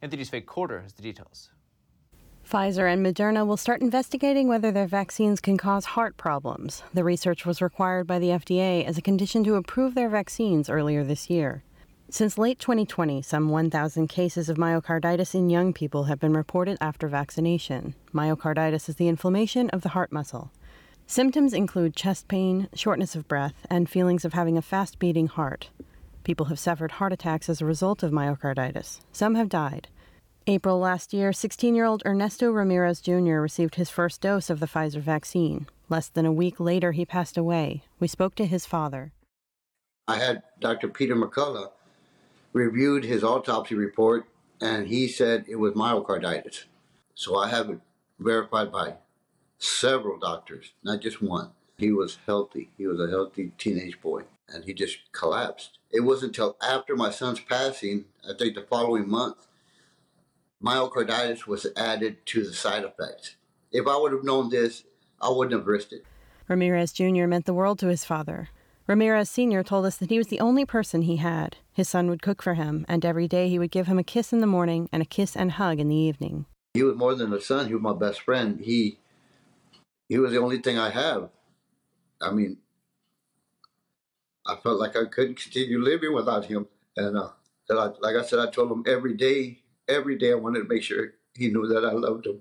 NTD's 0.00 0.28
Faye 0.28 0.40
Quarter 0.40 0.82
has 0.82 0.92
the 0.92 1.02
details. 1.02 1.50
Pfizer 2.48 2.92
and 2.92 3.04
Moderna 3.04 3.46
will 3.46 3.56
start 3.56 3.80
investigating 3.80 4.46
whether 4.48 4.70
their 4.70 4.86
vaccines 4.86 5.40
can 5.40 5.56
cause 5.56 5.84
heart 5.84 6.16
problems. 6.16 6.82
The 6.92 7.04
research 7.04 7.46
was 7.46 7.62
required 7.62 8.06
by 8.06 8.18
the 8.18 8.28
FDA 8.28 8.84
as 8.84 8.98
a 8.98 9.02
condition 9.02 9.42
to 9.44 9.54
approve 9.54 9.94
their 9.94 10.08
vaccines 10.08 10.68
earlier 10.68 11.04
this 11.04 11.30
year. 11.30 11.62
Since 12.10 12.36
late 12.36 12.58
2020, 12.58 13.22
some 13.22 13.48
1,000 13.48 14.06
cases 14.08 14.50
of 14.50 14.58
myocarditis 14.58 15.34
in 15.34 15.48
young 15.48 15.72
people 15.72 16.04
have 16.04 16.20
been 16.20 16.34
reported 16.34 16.76
after 16.78 17.08
vaccination. 17.08 17.94
Myocarditis 18.12 18.86
is 18.88 18.96
the 18.96 19.08
inflammation 19.08 19.70
of 19.70 19.80
the 19.80 19.90
heart 19.90 20.12
muscle. 20.12 20.50
Symptoms 21.06 21.54
include 21.54 21.96
chest 21.96 22.28
pain, 22.28 22.68
shortness 22.74 23.14
of 23.14 23.28
breath, 23.28 23.66
and 23.70 23.88
feelings 23.88 24.26
of 24.26 24.34
having 24.34 24.58
a 24.58 24.62
fast 24.62 24.98
beating 24.98 25.26
heart. 25.26 25.70
People 26.22 26.46
have 26.46 26.58
suffered 26.58 26.92
heart 26.92 27.14
attacks 27.14 27.48
as 27.48 27.62
a 27.62 27.66
result 27.66 28.02
of 28.02 28.12
myocarditis. 28.12 29.00
Some 29.10 29.34
have 29.34 29.48
died. 29.48 29.88
April 30.46 30.78
last 30.78 31.12
year, 31.12 31.32
16 31.32 31.74
year 31.74 31.84
old 31.84 32.02
Ernesto 32.04 32.50
Ramirez 32.50 33.00
Jr. 33.00 33.38
received 33.38 33.76
his 33.76 33.90
first 33.90 34.20
dose 34.20 34.50
of 34.50 34.58
the 34.58 34.66
Pfizer 34.66 35.00
vaccine. 35.00 35.68
Less 35.88 36.08
than 36.08 36.26
a 36.26 36.32
week 36.32 36.58
later, 36.58 36.92
he 36.92 37.04
passed 37.04 37.36
away. 37.36 37.84
We 38.00 38.08
spoke 38.08 38.34
to 38.36 38.46
his 38.46 38.66
father. 38.66 39.12
I 40.08 40.16
had 40.16 40.42
Dr. 40.60 40.88
Peter 40.88 41.14
McCullough 41.14 41.70
reviewed 42.52 43.04
his 43.04 43.22
autopsy 43.22 43.74
report, 43.74 44.26
and 44.60 44.88
he 44.88 45.06
said 45.06 45.44
it 45.48 45.56
was 45.56 45.74
myocarditis. 45.74 46.64
So 47.14 47.36
I 47.36 47.48
have 47.48 47.70
it 47.70 47.78
verified 48.18 48.72
by 48.72 48.94
several 49.58 50.18
doctors, 50.18 50.72
not 50.82 51.00
just 51.00 51.22
one. 51.22 51.50
He 51.78 51.92
was 51.92 52.18
healthy. 52.26 52.70
He 52.76 52.86
was 52.86 53.00
a 53.00 53.08
healthy 53.08 53.52
teenage 53.58 54.00
boy, 54.00 54.22
and 54.48 54.64
he 54.64 54.74
just 54.74 54.98
collapsed. 55.12 55.78
It 55.90 56.00
wasn't 56.00 56.30
until 56.30 56.56
after 56.62 56.96
my 56.96 57.10
son's 57.10 57.40
passing, 57.40 58.06
I 58.28 58.32
think 58.36 58.54
the 58.54 58.62
following 58.62 59.08
month, 59.08 59.46
myocarditis 60.62 61.46
was 61.46 61.66
added 61.76 62.24
to 62.26 62.44
the 62.44 62.52
side 62.52 62.84
effects. 62.84 63.36
If 63.70 63.86
I 63.86 63.96
would 63.96 64.12
have 64.12 64.24
known 64.24 64.50
this, 64.50 64.84
I 65.20 65.30
wouldn't 65.30 65.58
have 65.58 65.66
risked 65.66 65.92
it. 65.92 66.04
Ramirez 66.48 66.92
Jr. 66.92 67.26
meant 67.26 67.46
the 67.46 67.54
world 67.54 67.78
to 67.80 67.88
his 67.88 68.04
father. 68.04 68.48
Ramirez 68.86 69.30
Sr. 69.30 69.62
told 69.62 69.86
us 69.86 69.96
that 69.96 70.10
he 70.10 70.18
was 70.18 70.26
the 70.26 70.40
only 70.40 70.64
person 70.64 71.02
he 71.02 71.16
had. 71.16 71.56
His 71.72 71.88
son 71.88 72.10
would 72.10 72.20
cook 72.20 72.42
for 72.42 72.54
him, 72.54 72.84
and 72.88 73.04
every 73.04 73.28
day 73.28 73.48
he 73.48 73.58
would 73.58 73.70
give 73.70 73.86
him 73.86 73.98
a 73.98 74.04
kiss 74.04 74.32
in 74.32 74.40
the 74.40 74.46
morning 74.46 74.88
and 74.92 75.02
a 75.02 75.06
kiss 75.06 75.36
and 75.36 75.52
hug 75.52 75.78
in 75.78 75.88
the 75.88 75.96
evening. 75.96 76.46
He 76.74 76.82
was 76.82 76.96
more 76.96 77.14
than 77.14 77.32
a 77.32 77.40
son, 77.40 77.68
he 77.68 77.74
was 77.74 77.82
my 77.82 77.94
best 77.94 78.20
friend. 78.20 78.60
He 78.60 78.98
he 80.08 80.18
was 80.18 80.32
the 80.32 80.40
only 80.40 80.58
thing 80.58 80.78
I 80.78 80.90
have. 80.90 81.30
I 82.20 82.32
mean, 82.32 82.58
I 84.46 84.56
felt 84.56 84.78
like 84.78 84.96
I 84.96 85.06
couldn't 85.06 85.40
continue 85.40 85.80
living 85.80 86.12
without 86.12 86.44
him. 86.44 86.66
And 86.96 87.16
uh, 87.16 87.30
I, 87.70 87.90
like 88.00 88.16
I 88.16 88.22
said, 88.22 88.38
I 88.38 88.50
told 88.50 88.70
him 88.70 88.84
every 88.86 89.14
day 89.14 89.61
every 89.88 90.16
day 90.16 90.32
I 90.32 90.36
wanted 90.36 90.60
to 90.60 90.68
make 90.68 90.82
sure 90.82 91.14
he 91.34 91.48
knew 91.48 91.66
that 91.66 91.84
I 91.84 91.92
loved 91.92 92.26
him. 92.26 92.40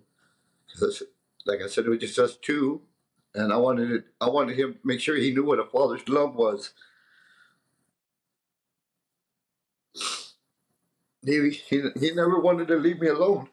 Because, 0.71 1.03
like 1.45 1.62
I 1.62 1.67
said, 1.67 1.86
it 1.86 1.89
was 1.89 2.00
just 2.00 2.19
us 2.19 2.38
two. 2.41 2.81
and 3.33 3.51
I 3.53 3.57
wanted 3.57 3.91
it. 3.91 4.05
I 4.19 4.29
wanted 4.29 4.57
him 4.57 4.74
to 4.74 4.79
make 4.83 5.00
sure 5.00 5.15
he 5.15 5.33
knew 5.33 5.45
what 5.45 5.60
a 5.60 5.65
father's 5.65 6.07
love 6.10 6.36
was. 6.36 6.74
He, 11.24 11.50
he, 11.51 11.83
he 12.00 12.12
never 12.13 12.39
wanted 12.39 12.67
to 12.69 12.75
leave 12.77 13.00
me 13.00 13.07
alone. 13.07 13.50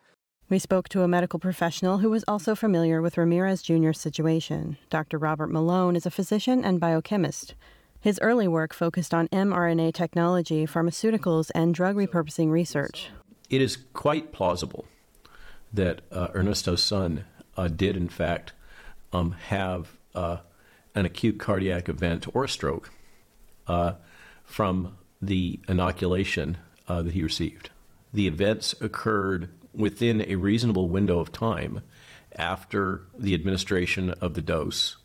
We 0.48 0.58
spoke 0.58 0.88
to 0.90 1.02
a 1.02 1.08
medical 1.08 1.38
professional 1.38 1.98
who 1.98 2.08
was 2.08 2.24
also 2.26 2.54
familiar 2.54 3.02
with 3.02 3.18
Ramirez 3.18 3.60
Jr.'s 3.60 4.00
situation. 4.00 4.78
Dr. 4.88 5.18
Robert 5.18 5.50
Malone 5.50 5.94
is 5.94 6.06
a 6.06 6.10
physician 6.10 6.64
and 6.64 6.80
biochemist. 6.80 7.54
His 8.00 8.18
early 8.22 8.48
work 8.48 8.72
focused 8.72 9.12
on 9.12 9.28
mRNA 9.28 9.92
technology, 9.92 10.66
pharmaceuticals, 10.66 11.50
and 11.54 11.74
drug 11.74 11.96
repurposing 11.96 12.50
research. 12.50 13.10
It 13.50 13.62
is 13.62 13.78
quite 13.94 14.32
plausible 14.32 14.84
that 15.72 16.02
uh, 16.12 16.28
Ernesto's 16.34 16.82
son 16.82 17.24
uh, 17.56 17.68
did, 17.68 17.96
in 17.96 18.08
fact, 18.08 18.52
um, 19.12 19.32
have 19.32 19.96
uh, 20.14 20.38
an 20.94 21.06
acute 21.06 21.38
cardiac 21.38 21.88
event 21.88 22.26
or 22.34 22.46
stroke 22.46 22.90
uh, 23.66 23.94
from 24.44 24.98
the 25.20 25.60
inoculation 25.68 26.58
uh, 26.88 27.02
that 27.02 27.14
he 27.14 27.22
received. 27.22 27.70
The 28.12 28.26
events 28.26 28.74
occurred 28.80 29.50
within 29.74 30.22
a 30.22 30.36
reasonable 30.36 30.88
window 30.88 31.18
of 31.18 31.32
time 31.32 31.82
after 32.36 33.02
the 33.18 33.34
administration 33.34 34.10
of 34.10 34.34
the 34.34 34.42
dose, 34.42 34.96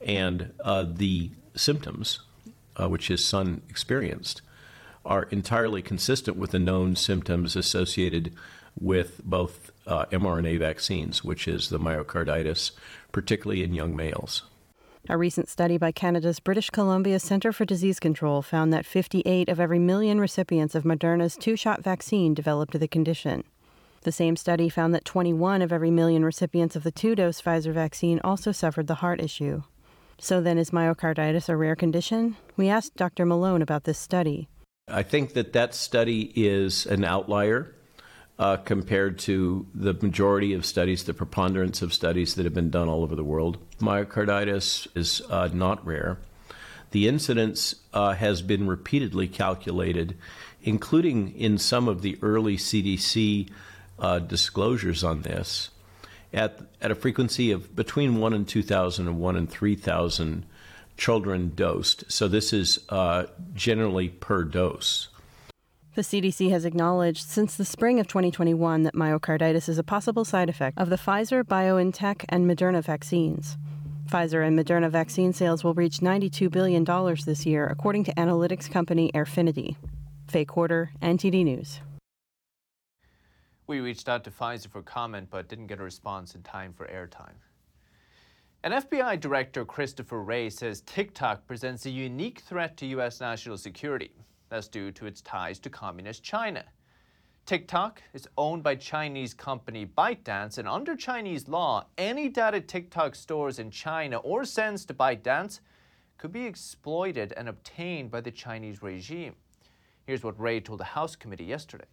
and 0.00 0.52
uh, 0.62 0.84
the 0.88 1.30
symptoms 1.54 2.20
which 2.80 3.08
his 3.08 3.24
son 3.24 3.60
experienced 3.68 4.40
are 5.04 5.24
entirely 5.24 5.82
consistent 5.82 6.36
with 6.36 6.50
the 6.50 6.58
known 6.58 6.96
symptoms 6.96 7.56
associated 7.56 8.34
with 8.80 9.20
both 9.24 9.70
uh, 9.86 10.04
mRNA 10.06 10.58
vaccines, 10.58 11.24
which 11.24 11.48
is 11.48 11.68
the 11.68 11.78
myocarditis, 11.78 12.72
particularly 13.12 13.62
in 13.62 13.74
young 13.74 13.96
males. 13.96 14.42
A 15.08 15.16
recent 15.16 15.48
study 15.48 15.78
by 15.78 15.90
Canada's 15.90 16.38
British 16.38 16.68
Columbia 16.68 17.18
Centre 17.18 17.52
for 17.52 17.64
Disease 17.64 17.98
Control 17.98 18.42
found 18.42 18.72
that 18.72 18.84
58 18.84 19.48
of 19.48 19.58
every 19.58 19.78
million 19.78 20.20
recipients 20.20 20.74
of 20.74 20.84
Moderna's 20.84 21.36
two 21.36 21.56
shot 21.56 21.82
vaccine 21.82 22.34
developed 22.34 22.78
the 22.78 22.88
condition. 22.88 23.44
The 24.02 24.12
same 24.12 24.36
study 24.36 24.68
found 24.68 24.94
that 24.94 25.04
21 25.04 25.62
of 25.62 25.72
every 25.72 25.90
million 25.90 26.24
recipients 26.24 26.76
of 26.76 26.82
the 26.82 26.92
two 26.92 27.14
dose 27.14 27.40
Pfizer 27.40 27.72
vaccine 27.72 28.20
also 28.22 28.52
suffered 28.52 28.86
the 28.86 28.96
heart 28.96 29.20
issue. 29.20 29.62
So 30.18 30.40
then, 30.40 30.58
is 30.58 30.70
myocarditis 30.70 31.48
a 31.48 31.56
rare 31.56 31.76
condition? 31.76 32.36
We 32.56 32.68
asked 32.68 32.96
Dr. 32.96 33.24
Malone 33.24 33.62
about 33.62 33.84
this 33.84 33.98
study. 33.98 34.48
I 34.90 35.02
think 35.02 35.34
that 35.34 35.52
that 35.52 35.74
study 35.74 36.32
is 36.34 36.86
an 36.86 37.04
outlier 37.04 37.74
uh, 38.38 38.56
compared 38.56 39.18
to 39.18 39.66
the 39.74 39.94
majority 39.94 40.54
of 40.54 40.64
studies, 40.64 41.04
the 41.04 41.14
preponderance 41.14 41.82
of 41.82 41.92
studies 41.92 42.34
that 42.34 42.44
have 42.44 42.54
been 42.54 42.70
done 42.70 42.88
all 42.88 43.02
over 43.02 43.16
the 43.16 43.24
world. 43.24 43.58
Myocarditis 43.80 44.86
is 44.96 45.20
uh, 45.28 45.48
not 45.52 45.84
rare. 45.84 46.18
The 46.92 47.08
incidence 47.08 47.74
uh, 47.92 48.14
has 48.14 48.40
been 48.40 48.66
repeatedly 48.66 49.28
calculated, 49.28 50.16
including 50.62 51.34
in 51.36 51.58
some 51.58 51.88
of 51.88 52.02
the 52.02 52.18
early 52.22 52.56
CDC 52.56 53.50
uh, 53.98 54.20
disclosures 54.20 55.04
on 55.04 55.22
this, 55.22 55.70
at, 56.32 56.60
at 56.80 56.90
a 56.90 56.94
frequency 56.94 57.50
of 57.50 57.74
between 57.74 58.20
1 58.20 58.32
and 58.32 58.48
2,000 58.48 59.08
and 59.08 59.18
1 59.18 59.36
and 59.36 59.50
3,000 59.50 60.46
children 60.98 61.52
dosed. 61.54 62.04
So 62.08 62.28
this 62.28 62.52
is 62.52 62.80
uh, 62.90 63.24
generally 63.54 64.08
per 64.08 64.44
dose. 64.44 65.08
The 65.94 66.02
CDC 66.02 66.50
has 66.50 66.64
acknowledged 66.64 67.26
since 67.26 67.56
the 67.56 67.64
spring 67.64 67.98
of 67.98 68.06
2021 68.06 68.82
that 68.82 68.94
myocarditis 68.94 69.68
is 69.68 69.78
a 69.78 69.82
possible 69.82 70.24
side 70.24 70.48
effect 70.48 70.78
of 70.78 70.90
the 70.90 70.96
Pfizer, 70.96 71.42
BioNTech, 71.42 72.24
and 72.28 72.48
Moderna 72.48 72.84
vaccines. 72.84 73.56
Pfizer 74.08 74.46
and 74.46 74.58
Moderna 74.58 74.90
vaccine 74.90 75.32
sales 75.32 75.64
will 75.64 75.74
reach 75.74 75.98
$92 75.98 76.50
billion 76.50 76.84
this 77.26 77.44
year, 77.44 77.66
according 77.66 78.04
to 78.04 78.14
analytics 78.14 78.70
company 78.70 79.10
Airfinity. 79.12 79.76
Faye 80.28 80.44
Quarter, 80.44 80.92
NTD 81.02 81.44
News. 81.44 81.80
We 83.66 83.80
reached 83.80 84.08
out 84.08 84.24
to 84.24 84.30
Pfizer 84.30 84.70
for 84.70 84.82
comment 84.82 85.28
but 85.30 85.48
didn't 85.48 85.66
get 85.66 85.80
a 85.80 85.82
response 85.82 86.34
in 86.34 86.42
time 86.42 86.72
for 86.72 86.86
airtime. 86.86 87.34
An 88.64 88.72
FBI 88.72 89.20
Director 89.20 89.64
Christopher 89.64 90.20
Wray 90.20 90.50
says 90.50 90.80
TikTok 90.80 91.46
presents 91.46 91.86
a 91.86 91.90
unique 91.90 92.40
threat 92.40 92.76
to 92.78 92.86
U.S. 92.86 93.20
national 93.20 93.56
security. 93.56 94.10
That's 94.48 94.66
due 94.66 94.90
to 94.92 95.06
its 95.06 95.20
ties 95.20 95.60
to 95.60 95.70
communist 95.70 96.24
China. 96.24 96.64
TikTok 97.46 98.02
is 98.14 98.26
owned 98.36 98.64
by 98.64 98.74
Chinese 98.74 99.32
company 99.32 99.86
ByteDance, 99.86 100.58
and 100.58 100.66
under 100.66 100.96
Chinese 100.96 101.46
law, 101.46 101.86
any 101.98 102.28
data 102.28 102.60
TikTok 102.60 103.14
stores 103.14 103.60
in 103.60 103.70
China 103.70 104.16
or 104.18 104.44
sends 104.44 104.84
to 104.86 104.94
ByteDance 104.94 105.60
could 106.16 106.32
be 106.32 106.44
exploited 106.44 107.32
and 107.36 107.48
obtained 107.48 108.10
by 108.10 108.20
the 108.20 108.32
Chinese 108.32 108.82
regime. 108.82 109.36
Here's 110.04 110.24
what 110.24 110.38
Wray 110.38 110.58
told 110.58 110.80
the 110.80 110.84
House 110.84 111.14
committee 111.14 111.44
yesterday. 111.44 111.86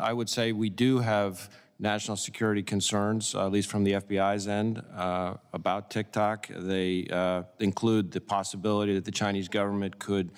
I 0.00 0.14
would 0.14 0.30
say 0.30 0.52
we 0.52 0.70
do 0.70 1.00
have 1.00 1.50
national 1.78 2.16
security 2.16 2.62
concerns, 2.62 3.34
uh, 3.34 3.46
at 3.46 3.52
least 3.52 3.70
from 3.70 3.84
the 3.84 3.92
FBI's 3.92 4.48
end, 4.48 4.82
uh, 4.94 5.34
about 5.52 5.90
TikTok. 5.90 6.48
They 6.48 7.06
uh, 7.10 7.42
include 7.60 8.12
the 8.12 8.20
possibility 8.20 8.94
that 8.94 9.04
the 9.04 9.10
Chinese 9.10 9.48
government 9.48 9.98
could 9.98 10.30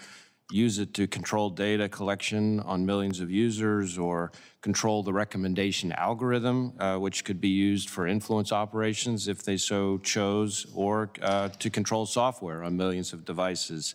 use 0.50 0.78
it 0.78 0.94
to 0.94 1.06
control 1.06 1.50
data 1.50 1.88
collection 1.88 2.58
on 2.60 2.84
millions 2.86 3.20
of 3.20 3.30
users 3.30 3.98
or 3.98 4.32
control 4.62 5.02
the 5.02 5.12
recommendation 5.12 5.92
algorithm, 5.92 6.72
uh, 6.80 6.96
which 6.96 7.24
could 7.24 7.40
be 7.40 7.48
used 7.48 7.90
for 7.90 8.06
influence 8.06 8.50
operations 8.50 9.28
if 9.28 9.42
they 9.42 9.58
so 9.58 9.98
chose, 9.98 10.66
or 10.74 11.10
uh, 11.20 11.48
to 11.48 11.68
control 11.68 12.06
software 12.06 12.64
on 12.64 12.76
millions 12.76 13.12
of 13.12 13.26
devices, 13.26 13.94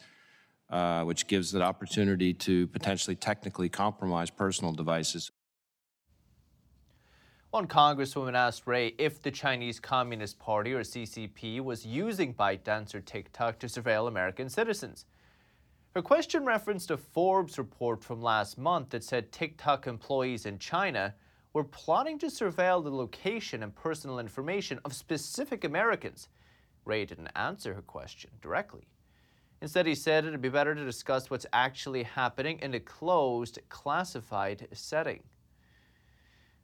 uh, 0.70 1.04
which 1.04 1.26
gives 1.28 1.56
an 1.56 1.62
opportunity 1.64 2.34
to 2.34 2.68
potentially 2.68 3.16
technically 3.16 3.68
compromise 3.68 4.30
personal 4.30 4.74
devices. 4.74 5.32
One 7.54 7.68
congresswoman 7.68 8.34
asked 8.34 8.66
Wray 8.66 8.96
if 8.98 9.22
the 9.22 9.30
Chinese 9.30 9.80
Communist 9.80 10.40
Party, 10.40 10.74
or 10.74 10.82
CCP, 10.82 11.62
was 11.62 11.86
using 11.86 12.34
ByteDance 12.34 12.96
or 12.96 13.02
TikTok 13.02 13.60
to 13.60 13.68
surveil 13.68 14.08
American 14.08 14.50
citizens. 14.50 15.06
Her 15.94 16.02
question 16.02 16.46
referenced 16.46 16.90
a 16.90 16.98
Forbes 16.98 17.60
report 17.60 18.04
from 18.04 18.24
last 18.24 18.58
month 18.58 18.90
that 18.90 19.04
said 19.04 19.32
TikTok 19.32 19.86
employees 19.86 20.48
in 20.48 20.58
China 20.58 21.14
were 21.54 21.64
plotting 21.64 22.18
to 22.18 22.26
surveil 22.26 22.84
the 22.84 22.90
location 22.90 23.62
and 23.62 23.76
personal 23.76 24.18
information 24.18 24.80
of 24.84 24.92
specific 24.92 25.64
Americans. 25.64 26.30
Wray 26.86 27.06
didn't 27.06 27.30
answer 27.36 27.76
her 27.76 27.84
question 27.84 28.32
directly. 28.42 28.88
Instead, 29.62 29.86
he 29.86 29.94
said 29.94 30.26
it'd 30.26 30.42
be 30.42 30.50
better 30.50 30.74
to 30.74 30.84
discuss 30.84 31.30
what's 31.30 31.46
actually 31.54 32.02
happening 32.02 32.58
in 32.64 32.74
a 32.74 32.80
closed, 32.80 33.60
classified 33.70 34.68
setting. 34.74 35.22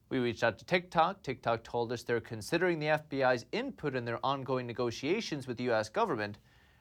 We 0.09 0.19
reached 0.19 0.43
out 0.43 0.57
to 0.57 0.65
TikTok. 0.65 1.21
TikTok 1.21 1.63
told 1.63 1.91
us 1.91 2.03
they're 2.03 2.19
considering 2.19 2.79
the 2.79 2.87
FBI's 2.87 3.45
input 3.51 3.95
in 3.95 4.05
their 4.05 4.23
ongoing 4.25 4.65
negotiations 4.65 5.47
with 5.47 5.57
the 5.57 5.65
U.S. 5.65 5.89
government 5.89 6.37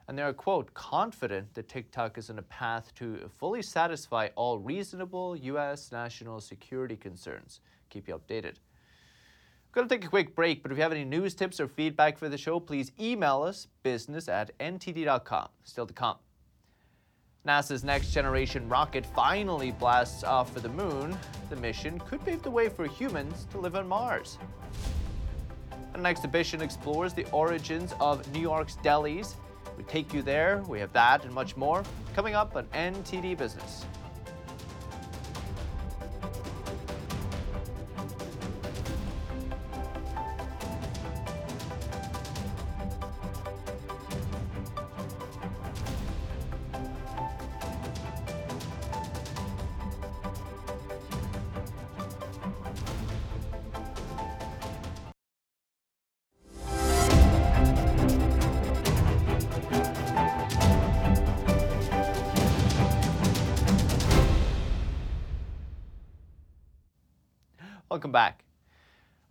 and 0.09 0.17
they're, 0.17 0.33
quote, 0.33 0.73
confident 0.73 1.53
that 1.53 1.69
TikTok 1.69 2.17
is 2.17 2.31
on 2.31 2.39
a 2.39 2.41
path 2.41 2.91
to 2.95 3.29
fully 3.37 3.61
satisfy 3.61 4.29
all 4.35 4.57
reasonable 4.57 5.35
U.S. 5.35 5.91
national 5.91 6.41
security 6.41 6.95
concerns. 6.95 7.61
Keep 7.91 8.07
you 8.07 8.15
updated. 8.15 8.55
I'm 8.55 9.73
going 9.73 9.87
to 9.87 9.95
take 9.95 10.05
a 10.05 10.09
quick 10.09 10.35
break, 10.35 10.63
but 10.63 10.71
if 10.71 10.79
you 10.79 10.81
have 10.81 10.91
any 10.91 11.05
news 11.05 11.35
tips 11.35 11.59
or 11.59 11.67
feedback 11.67 12.17
for 12.17 12.27
the 12.27 12.39
show, 12.39 12.59
please 12.59 12.91
email 12.99 13.43
us 13.43 13.67
business 13.83 14.27
at 14.27 14.57
ntd.com. 14.57 15.49
Still 15.63 15.85
to 15.85 15.93
come. 15.93 16.15
NASA's 17.45 17.83
next 17.83 18.11
generation 18.11 18.67
rocket 18.69 19.05
finally 19.05 19.71
blasts 19.71 20.23
off 20.23 20.53
for 20.53 20.59
the 20.59 20.69
moon. 20.69 21.17
The 21.49 21.55
mission 21.55 21.99
could 21.99 22.23
pave 22.25 22.43
the 22.43 22.51
way 22.51 22.69
for 22.69 22.85
humans 22.85 23.47
to 23.51 23.57
live 23.59 23.75
on 23.75 23.87
Mars. 23.87 24.37
An 25.93 26.05
exhibition 26.05 26.61
explores 26.61 27.13
the 27.13 27.25
origins 27.31 27.93
of 27.99 28.31
New 28.33 28.41
York's 28.41 28.75
delis 28.77 29.35
we 29.79 29.85
take 29.85 30.13
you 30.13 30.21
there. 30.21 30.61
We 30.67 30.77
have 30.81 30.91
that 30.91 31.23
and 31.23 31.33
much 31.33 31.55
more 31.55 31.85
coming 32.13 32.35
up 32.35 32.57
on 32.57 32.65
NTD 32.73 33.37
Business. 33.37 33.85
Welcome 67.99 68.13
back. 68.13 68.45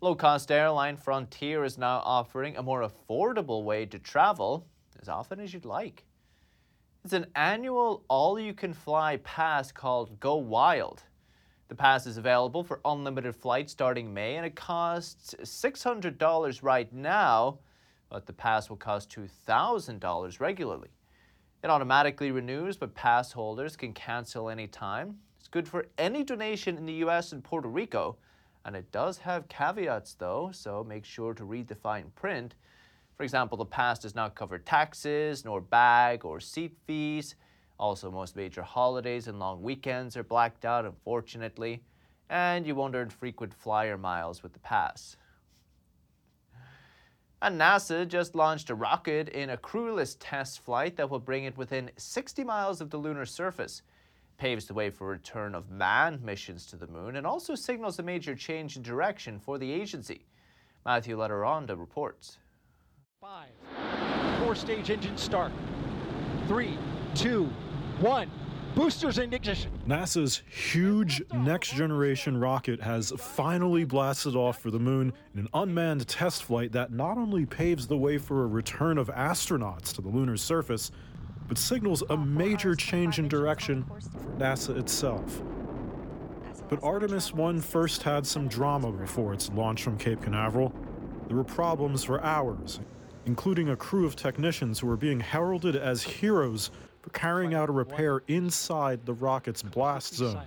Low 0.02 0.14
cost 0.14 0.52
airline 0.52 0.98
Frontier 0.98 1.64
is 1.64 1.78
now 1.78 2.02
offering 2.04 2.54
a 2.54 2.62
more 2.62 2.86
affordable 2.86 3.64
way 3.64 3.86
to 3.86 3.98
travel 3.98 4.66
as 5.00 5.08
often 5.08 5.40
as 5.40 5.54
you'd 5.54 5.64
like. 5.64 6.04
It's 7.02 7.14
an 7.14 7.28
annual 7.34 8.04
all 8.08 8.38
you 8.38 8.52
can 8.52 8.74
fly 8.74 9.16
pass 9.24 9.72
called 9.72 10.20
Go 10.20 10.36
Wild. 10.36 11.02
The 11.68 11.76
pass 11.76 12.06
is 12.06 12.18
available 12.18 12.62
for 12.62 12.82
unlimited 12.84 13.34
flights 13.34 13.72
starting 13.72 14.12
May 14.12 14.36
and 14.36 14.44
it 14.44 14.54
costs 14.54 15.34
$600 15.42 16.62
right 16.62 16.92
now, 16.92 17.60
but 18.10 18.26
the 18.26 18.34
pass 18.34 18.68
will 18.68 18.76
cost 18.76 19.10
$2,000 19.16 20.40
regularly. 20.40 20.90
It 21.64 21.70
automatically 21.70 22.32
renews, 22.32 22.76
but 22.76 22.94
pass 22.94 23.32
holders 23.32 23.78
can 23.78 23.94
cancel 23.94 24.50
anytime. 24.50 25.20
It's 25.38 25.48
good 25.48 25.66
for 25.66 25.86
any 25.96 26.22
donation 26.22 26.76
in 26.76 26.84
the 26.84 27.00
US 27.06 27.32
and 27.32 27.42
Puerto 27.42 27.70
Rico, 27.70 28.18
and 28.64 28.76
it 28.76 28.90
does 28.92 29.18
have 29.18 29.48
caveats 29.48 30.14
though, 30.14 30.50
so 30.52 30.84
make 30.84 31.04
sure 31.04 31.34
to 31.34 31.44
read 31.44 31.68
the 31.68 31.74
fine 31.74 32.10
print. 32.14 32.54
For 33.16 33.24
example, 33.24 33.58
the 33.58 33.64
pass 33.64 33.98
does 33.98 34.14
not 34.14 34.36
cover 34.36 34.58
taxes, 34.58 35.44
nor 35.44 35.60
bag 35.60 36.24
or 36.24 36.38
seat 36.38 36.76
fees. 36.86 37.34
Also, 37.78 38.10
most 38.10 38.36
major 38.36 38.62
holidays 38.62 39.26
and 39.26 39.38
long 39.38 39.62
weekends 39.62 40.16
are 40.16 40.22
blacked 40.22 40.64
out, 40.64 40.84
unfortunately, 40.84 41.82
and 42.30 42.66
you 42.66 42.74
won't 42.74 42.94
earn 42.94 43.10
frequent 43.10 43.54
flyer 43.54 43.98
miles 43.98 44.42
with 44.42 44.52
the 44.52 44.58
pass. 44.60 45.16
And 47.40 47.60
NASA 47.60 48.06
just 48.06 48.34
launched 48.34 48.68
a 48.70 48.74
rocket 48.74 49.28
in 49.28 49.50
a 49.50 49.56
crewless 49.56 50.16
test 50.18 50.60
flight 50.60 50.96
that 50.96 51.08
will 51.08 51.20
bring 51.20 51.44
it 51.44 51.56
within 51.56 51.90
60 51.96 52.42
miles 52.42 52.80
of 52.80 52.90
the 52.90 52.98
lunar 52.98 53.26
surface. 53.26 53.82
Paves 54.38 54.66
the 54.66 54.74
way 54.74 54.88
for 54.88 55.08
return 55.08 55.56
of 55.56 55.68
manned 55.68 56.22
missions 56.22 56.64
to 56.66 56.76
the 56.76 56.86
moon 56.86 57.16
and 57.16 57.26
also 57.26 57.56
signals 57.56 57.98
a 57.98 58.04
major 58.04 58.36
change 58.36 58.76
in 58.76 58.82
direction 58.82 59.40
for 59.40 59.58
the 59.58 59.70
agency. 59.72 60.26
Matthew 60.86 61.18
Letteronda 61.18 61.76
reports. 61.76 62.38
Five, 63.20 63.48
four 64.38 64.54
stage 64.54 64.90
engine 64.90 65.16
start. 65.16 65.50
Three, 66.46 66.78
two, 67.16 67.50
one. 67.98 68.30
Boosters 68.76 69.18
in 69.18 69.34
ignition. 69.34 69.72
NASA's 69.88 70.42
huge 70.48 71.20
next 71.34 71.74
generation 71.74 72.36
rocket 72.36 72.80
has 72.80 73.12
finally 73.18 73.82
blasted 73.82 74.36
off 74.36 74.62
for 74.62 74.70
the 74.70 74.78
moon 74.78 75.12
in 75.34 75.40
an 75.40 75.48
unmanned 75.52 76.06
test 76.06 76.44
flight 76.44 76.70
that 76.70 76.92
not 76.92 77.18
only 77.18 77.44
paves 77.44 77.88
the 77.88 77.96
way 77.96 78.18
for 78.18 78.44
a 78.44 78.46
return 78.46 78.98
of 78.98 79.08
astronauts 79.08 79.92
to 79.94 80.00
the 80.00 80.08
lunar 80.08 80.36
surface, 80.36 80.92
but 81.48 81.58
signals 81.58 82.02
a 82.10 82.16
major 82.16 82.74
change 82.74 83.18
in 83.18 83.26
direction 83.26 83.84
for 83.84 83.98
NASA 84.38 84.78
itself. 84.78 85.42
But 86.68 86.82
Artemis 86.84 87.32
1 87.32 87.60
first 87.62 88.02
had 88.02 88.26
some 88.26 88.46
drama 88.46 88.92
before 88.92 89.32
its 89.32 89.50
launch 89.52 89.82
from 89.82 89.96
Cape 89.96 90.20
Canaveral. 90.20 90.72
There 91.26 91.36
were 91.36 91.44
problems 91.44 92.04
for 92.04 92.22
hours, 92.22 92.80
including 93.24 93.70
a 93.70 93.76
crew 93.76 94.04
of 94.06 94.16
technicians 94.16 94.78
who 94.78 94.86
were 94.86 94.96
being 94.96 95.18
heralded 95.18 95.76
as 95.76 96.02
heroes 96.02 96.70
for 97.00 97.10
carrying 97.10 97.54
out 97.54 97.70
a 97.70 97.72
repair 97.72 98.22
inside 98.28 99.06
the 99.06 99.14
rocket's 99.14 99.62
blast 99.62 100.14
zone. 100.14 100.42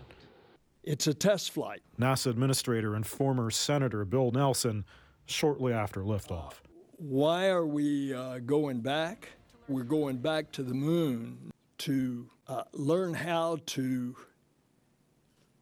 It's 0.83 1.07
a 1.07 1.13
test 1.13 1.51
flight. 1.51 1.81
NASA 1.99 2.27
Administrator 2.27 2.95
and 2.95 3.05
former 3.05 3.49
Senator 3.49 4.05
Bill 4.05 4.31
Nelson 4.31 4.85
shortly 5.25 5.73
after 5.73 6.01
liftoff. 6.01 6.53
Why 6.97 7.47
are 7.47 7.65
we 7.65 8.13
uh, 8.13 8.39
going 8.39 8.81
back? 8.81 9.29
We're 9.71 9.83
going 9.83 10.17
back 10.17 10.51
to 10.51 10.63
the 10.63 10.73
moon 10.73 11.49
to 11.77 12.27
uh, 12.45 12.63
learn 12.73 13.13
how 13.13 13.59
to 13.67 14.17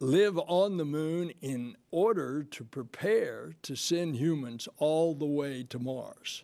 live 0.00 0.36
on 0.36 0.78
the 0.78 0.84
moon 0.84 1.30
in 1.40 1.76
order 1.92 2.42
to 2.42 2.64
prepare 2.64 3.52
to 3.62 3.76
send 3.76 4.16
humans 4.16 4.66
all 4.78 5.14
the 5.14 5.26
way 5.26 5.62
to 5.68 5.78
Mars. 5.78 6.42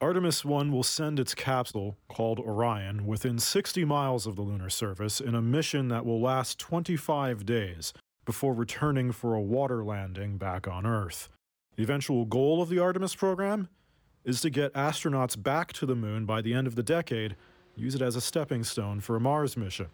Artemis 0.00 0.46
1 0.46 0.72
will 0.72 0.82
send 0.82 1.20
its 1.20 1.34
capsule, 1.34 1.98
called 2.08 2.38
Orion, 2.38 3.04
within 3.04 3.38
60 3.38 3.84
miles 3.84 4.26
of 4.26 4.36
the 4.36 4.42
lunar 4.42 4.70
surface 4.70 5.20
in 5.20 5.34
a 5.34 5.42
mission 5.42 5.88
that 5.88 6.06
will 6.06 6.22
last 6.22 6.58
25 6.58 7.44
days 7.44 7.92
before 8.24 8.54
returning 8.54 9.12
for 9.12 9.34
a 9.34 9.42
water 9.42 9.84
landing 9.84 10.38
back 10.38 10.66
on 10.66 10.86
Earth. 10.86 11.28
The 11.76 11.82
eventual 11.82 12.24
goal 12.24 12.62
of 12.62 12.70
the 12.70 12.78
Artemis 12.78 13.14
program 13.14 13.68
is 14.24 14.40
to 14.40 14.50
get 14.50 14.72
astronauts 14.74 15.40
back 15.40 15.72
to 15.74 15.86
the 15.86 15.94
moon 15.94 16.24
by 16.24 16.40
the 16.40 16.54
end 16.54 16.66
of 16.66 16.74
the 16.74 16.82
decade, 16.82 17.36
use 17.76 17.94
it 17.94 18.02
as 18.02 18.16
a 18.16 18.20
stepping 18.20 18.64
stone 18.64 19.00
for 19.00 19.16
a 19.16 19.20
Mars 19.20 19.56
mission. 19.56 19.86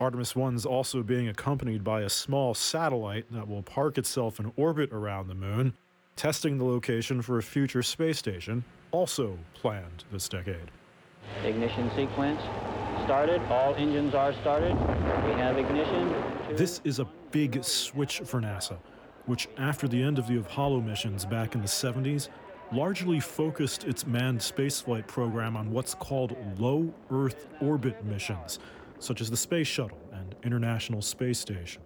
Artemis 0.00 0.34
1 0.34 0.54
is 0.54 0.64
also 0.64 1.02
being 1.02 1.28
accompanied 1.28 1.84
by 1.84 2.00
a 2.00 2.08
small 2.08 2.54
satellite 2.54 3.26
that 3.30 3.46
will 3.46 3.62
park 3.62 3.98
itself 3.98 4.40
in 4.40 4.52
orbit 4.56 4.90
around 4.92 5.28
the 5.28 5.34
moon, 5.34 5.74
testing 6.16 6.56
the 6.56 6.64
location 6.64 7.20
for 7.20 7.38
a 7.38 7.42
future 7.42 7.82
space 7.82 8.18
station, 8.18 8.64
also 8.92 9.38
planned 9.54 10.04
this 10.10 10.28
decade. 10.28 10.70
Ignition 11.44 11.90
sequence 11.94 12.40
started. 13.04 13.40
All 13.50 13.74
engines 13.74 14.14
are 14.14 14.32
started. 14.40 14.74
We 14.74 15.32
have 15.32 15.58
ignition. 15.58 16.14
This 16.56 16.80
is 16.84 16.98
a 16.98 17.06
big 17.30 17.62
switch 17.62 18.20
for 18.24 18.40
NASA, 18.40 18.76
which, 19.26 19.48
after 19.58 19.86
the 19.86 20.02
end 20.02 20.18
of 20.18 20.26
the 20.26 20.38
Apollo 20.38 20.80
missions 20.80 21.24
back 21.24 21.54
in 21.54 21.60
the 21.60 21.68
70s, 21.68 22.28
largely 22.72 23.20
focused 23.20 23.84
its 23.84 24.06
manned 24.06 24.38
spaceflight 24.38 25.06
program 25.06 25.56
on 25.56 25.70
what's 25.70 25.94
called 25.94 26.36
low 26.58 26.92
Earth 27.10 27.48
orbit 27.60 28.04
missions, 28.04 28.58
such 28.98 29.20
as 29.20 29.30
the 29.30 29.36
Space 29.36 29.66
Shuttle 29.66 29.98
and 30.12 30.34
International 30.44 31.02
Space 31.02 31.38
Station. 31.38 31.82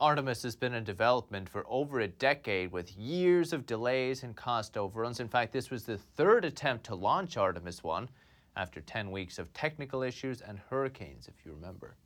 Artemis 0.00 0.44
has 0.44 0.54
been 0.54 0.74
in 0.74 0.84
development 0.84 1.48
for 1.48 1.64
over 1.68 2.00
a 2.00 2.08
decade 2.08 2.70
with 2.70 2.96
years 2.96 3.52
of 3.52 3.66
delays 3.66 4.22
and 4.22 4.36
cost 4.36 4.76
overruns. 4.76 5.18
In 5.18 5.28
fact, 5.28 5.52
this 5.52 5.70
was 5.70 5.84
the 5.84 5.98
third 5.98 6.44
attempt 6.44 6.84
to 6.86 6.94
launch 6.94 7.36
Artemis 7.36 7.82
1 7.82 8.08
after 8.56 8.80
10 8.80 9.10
weeks 9.10 9.38
of 9.38 9.52
technical 9.52 10.02
issues 10.02 10.40
and 10.40 10.60
hurricanes, 10.70 11.26
if 11.26 11.44
you 11.44 11.52
remember. 11.52 11.96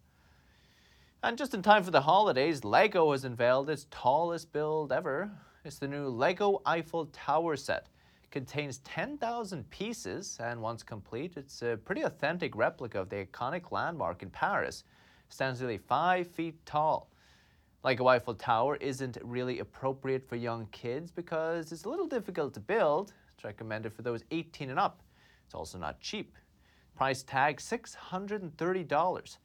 And 1.22 1.36
just 1.36 1.54
in 1.54 1.62
time 1.62 1.84
for 1.84 1.90
the 1.90 2.00
holidays, 2.00 2.64
LEGO 2.64 3.12
has 3.12 3.24
unveiled 3.24 3.68
its 3.68 3.86
tallest 3.90 4.52
build 4.52 4.90
ever. 4.90 5.30
It's 5.64 5.78
the 5.78 5.86
new 5.86 6.08
LEGO 6.08 6.60
Eiffel 6.66 7.06
Tower 7.12 7.54
set. 7.54 7.86
It 8.24 8.32
contains 8.32 8.78
10,000 8.78 9.70
pieces, 9.70 10.36
and 10.42 10.60
once 10.60 10.82
complete, 10.82 11.34
it's 11.36 11.62
a 11.62 11.78
pretty 11.84 12.02
authentic 12.02 12.56
replica 12.56 12.98
of 12.98 13.08
the 13.08 13.24
iconic 13.24 13.70
landmark 13.70 14.24
in 14.24 14.30
Paris. 14.30 14.82
It 15.28 15.32
stands 15.32 15.60
nearly 15.60 15.78
five 15.78 16.26
feet 16.26 16.66
tall. 16.66 17.12
Lego 17.84 18.08
Eiffel 18.08 18.34
Tower 18.34 18.74
isn't 18.80 19.18
really 19.22 19.60
appropriate 19.60 20.28
for 20.28 20.34
young 20.34 20.66
kids 20.72 21.12
because 21.12 21.70
it's 21.70 21.84
a 21.84 21.88
little 21.88 22.08
difficult 22.08 22.54
to 22.54 22.60
build. 22.60 23.12
It's 23.32 23.44
recommended 23.44 23.92
for 23.92 24.02
those 24.02 24.24
18 24.32 24.68
and 24.68 24.80
up. 24.80 25.00
It's 25.44 25.54
also 25.54 25.78
not 25.78 26.00
cheap. 26.00 26.36
Price 26.96 27.22
tag 27.22 27.58
$630. 27.58 29.36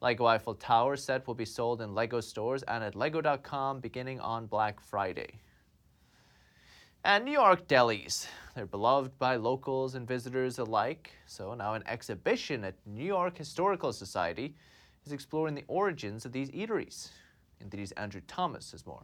Lego 0.00 0.26
Eiffel 0.26 0.54
Tower 0.56 0.96
set 0.96 1.24
will 1.28 1.36
be 1.36 1.44
sold 1.44 1.80
in 1.82 1.94
Lego 1.94 2.20
stores 2.20 2.64
and 2.64 2.82
at 2.82 2.96
lego.com 2.96 3.78
beginning 3.78 4.18
on 4.18 4.46
Black 4.46 4.80
Friday. 4.80 5.38
And 7.04 7.24
New 7.24 7.32
York 7.32 7.66
delis. 7.66 8.28
They're 8.54 8.64
beloved 8.64 9.18
by 9.18 9.34
locals 9.34 9.96
and 9.96 10.06
visitors 10.06 10.58
alike. 10.58 11.10
So 11.26 11.52
now 11.54 11.74
an 11.74 11.82
exhibition 11.86 12.62
at 12.62 12.76
New 12.86 13.04
York 13.04 13.36
Historical 13.36 13.92
Society 13.92 14.54
is 15.04 15.10
exploring 15.10 15.56
the 15.56 15.64
origins 15.66 16.24
of 16.24 16.30
these 16.30 16.48
eateries. 16.50 17.08
Indeed, 17.60 17.92
Andrew 17.96 18.20
Thomas 18.28 18.70
has 18.70 18.86
more. 18.86 19.02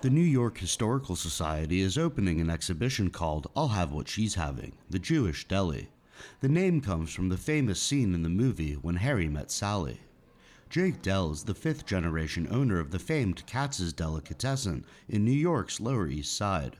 The 0.00 0.08
New 0.08 0.22
York 0.22 0.56
Historical 0.56 1.14
Society 1.14 1.82
is 1.82 1.98
opening 1.98 2.40
an 2.40 2.48
exhibition 2.48 3.10
called 3.10 3.50
I'll 3.54 3.68
Have 3.68 3.92
What 3.92 4.08
She's 4.08 4.34
Having 4.34 4.78
The 4.88 4.98
Jewish 4.98 5.46
Deli. 5.46 5.90
The 6.40 6.48
name 6.48 6.80
comes 6.80 7.12
from 7.12 7.28
the 7.28 7.36
famous 7.36 7.80
scene 7.80 8.14
in 8.14 8.22
the 8.22 8.30
movie 8.30 8.74
When 8.74 8.96
Harry 8.96 9.28
Met 9.28 9.50
Sally. 9.50 10.00
Jake 10.68 11.00
Dell 11.00 11.30
is 11.30 11.44
the 11.44 11.54
fifth 11.54 11.86
generation 11.86 12.48
owner 12.50 12.80
of 12.80 12.90
the 12.90 12.98
famed 12.98 13.46
Katz's 13.46 13.92
Delicatessen 13.92 14.84
in 15.08 15.24
New 15.24 15.30
York's 15.30 15.80
Lower 15.80 16.08
East 16.08 16.36
Side. 16.36 16.76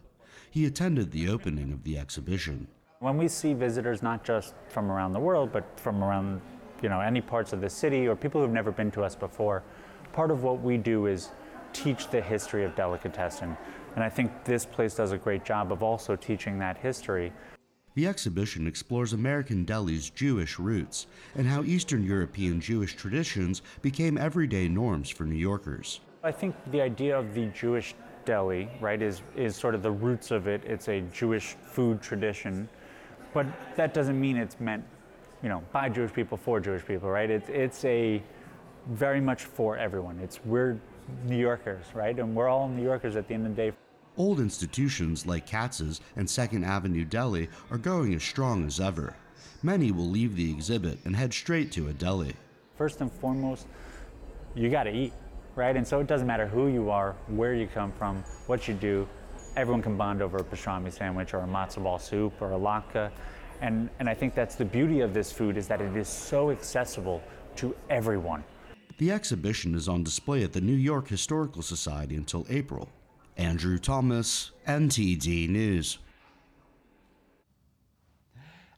He 0.50 0.66
attended 0.66 1.12
the 1.12 1.28
opening 1.28 1.72
of 1.72 1.84
the 1.84 1.96
exhibition. 1.96 2.66
When 2.98 3.16
we 3.16 3.28
see 3.28 3.54
visitors 3.54 4.02
not 4.02 4.24
just 4.24 4.54
from 4.68 4.90
around 4.90 5.12
the 5.12 5.20
world, 5.20 5.52
but 5.52 5.64
from 5.78 6.02
around 6.02 6.40
you 6.82 6.88
know, 6.88 7.00
any 7.00 7.20
parts 7.20 7.52
of 7.52 7.60
the 7.60 7.70
city 7.70 8.06
or 8.06 8.16
people 8.16 8.40
who've 8.40 8.50
never 8.50 8.72
been 8.72 8.90
to 8.90 9.02
us 9.02 9.14
before, 9.14 9.62
part 10.12 10.30
of 10.30 10.42
what 10.42 10.60
we 10.60 10.76
do 10.76 11.06
is 11.06 11.30
teach 11.72 12.08
the 12.08 12.20
history 12.20 12.64
of 12.64 12.74
delicatessen. 12.74 13.56
And 13.94 14.04
I 14.04 14.08
think 14.08 14.44
this 14.44 14.66
place 14.66 14.94
does 14.94 15.12
a 15.12 15.18
great 15.18 15.44
job 15.44 15.72
of 15.72 15.82
also 15.82 16.16
teaching 16.16 16.58
that 16.58 16.76
history. 16.76 17.32
The 17.96 18.06
exhibition 18.06 18.66
explores 18.66 19.14
American 19.14 19.64
deli's 19.64 20.10
Jewish 20.10 20.58
roots 20.58 21.06
and 21.34 21.46
how 21.46 21.62
Eastern 21.62 22.04
European 22.04 22.60
Jewish 22.60 22.94
traditions 22.94 23.62
became 23.80 24.18
everyday 24.18 24.68
norms 24.68 25.08
for 25.08 25.24
New 25.24 25.34
Yorkers. 25.34 26.00
I 26.22 26.30
think 26.30 26.54
the 26.72 26.82
idea 26.82 27.18
of 27.18 27.32
the 27.32 27.46
Jewish 27.46 27.94
deli, 28.26 28.68
right, 28.80 29.00
is, 29.00 29.22
is 29.34 29.56
sort 29.56 29.74
of 29.74 29.82
the 29.82 29.90
roots 29.90 30.30
of 30.30 30.46
it. 30.46 30.62
It's 30.66 30.88
a 30.88 31.00
Jewish 31.10 31.56
food 31.64 32.02
tradition, 32.02 32.68
but 33.32 33.46
that 33.76 33.94
doesn't 33.94 34.20
mean 34.20 34.36
it's 34.36 34.60
meant 34.60 34.84
you 35.42 35.48
know, 35.48 35.62
by 35.72 35.88
Jewish 35.88 36.12
people 36.12 36.36
for 36.36 36.60
Jewish 36.60 36.84
people, 36.84 37.08
right? 37.08 37.30
It's 37.30 37.48
it's 37.48 37.84
a 37.84 38.22
very 38.88 39.20
much 39.20 39.44
for 39.44 39.78
everyone. 39.78 40.18
It's 40.18 40.40
we're 40.44 40.78
New 41.24 41.38
Yorkers, 41.38 41.84
right? 41.94 42.18
And 42.18 42.34
we're 42.34 42.48
all 42.48 42.68
New 42.68 42.82
Yorkers 42.82 43.16
at 43.16 43.26
the 43.28 43.34
end 43.34 43.46
of 43.46 43.56
the 43.56 43.70
day. 43.70 43.76
Old 44.18 44.40
institutions 44.40 45.26
like 45.26 45.46
Katz's 45.46 46.00
and 46.16 46.28
Second 46.28 46.64
Avenue 46.64 47.04
Deli 47.04 47.48
are 47.70 47.76
going 47.76 48.14
as 48.14 48.22
strong 48.22 48.66
as 48.66 48.80
ever. 48.80 49.14
Many 49.62 49.92
will 49.92 50.08
leave 50.08 50.36
the 50.36 50.50
exhibit 50.50 50.98
and 51.04 51.14
head 51.14 51.34
straight 51.34 51.70
to 51.72 51.88
a 51.88 51.92
deli. 51.92 52.34
First 52.78 53.02
and 53.02 53.12
foremost, 53.12 53.66
you 54.54 54.70
got 54.70 54.84
to 54.84 54.90
eat, 54.90 55.12
right? 55.54 55.76
And 55.76 55.86
so 55.86 56.00
it 56.00 56.06
doesn't 56.06 56.26
matter 56.26 56.46
who 56.46 56.68
you 56.68 56.88
are, 56.88 57.14
where 57.26 57.52
you 57.52 57.66
come 57.66 57.92
from, 57.92 58.24
what 58.46 58.66
you 58.66 58.72
do. 58.72 59.06
Everyone 59.54 59.82
can 59.82 59.98
bond 59.98 60.22
over 60.22 60.38
a 60.38 60.44
pastrami 60.44 60.90
sandwich 60.90 61.34
or 61.34 61.40
a 61.40 61.46
matzo 61.46 61.82
ball 61.82 61.98
soup 61.98 62.40
or 62.40 62.52
a 62.52 62.58
latke. 62.58 63.10
And, 63.60 63.90
and 63.98 64.08
I 64.08 64.14
think 64.14 64.34
that's 64.34 64.54
the 64.54 64.64
beauty 64.64 65.00
of 65.00 65.12
this 65.12 65.30
food 65.30 65.58
is 65.58 65.68
that 65.68 65.82
it 65.82 65.94
is 65.94 66.08
so 66.08 66.50
accessible 66.50 67.22
to 67.56 67.76
everyone. 67.90 68.44
The 68.96 69.12
exhibition 69.12 69.74
is 69.74 69.88
on 69.88 70.04
display 70.04 70.42
at 70.42 70.54
the 70.54 70.62
New 70.62 70.74
York 70.74 71.08
Historical 71.08 71.60
Society 71.60 72.16
until 72.16 72.46
April. 72.48 72.88
Andrew 73.36 73.78
Thomas, 73.78 74.52
NTD 74.66 75.48
News. 75.48 75.98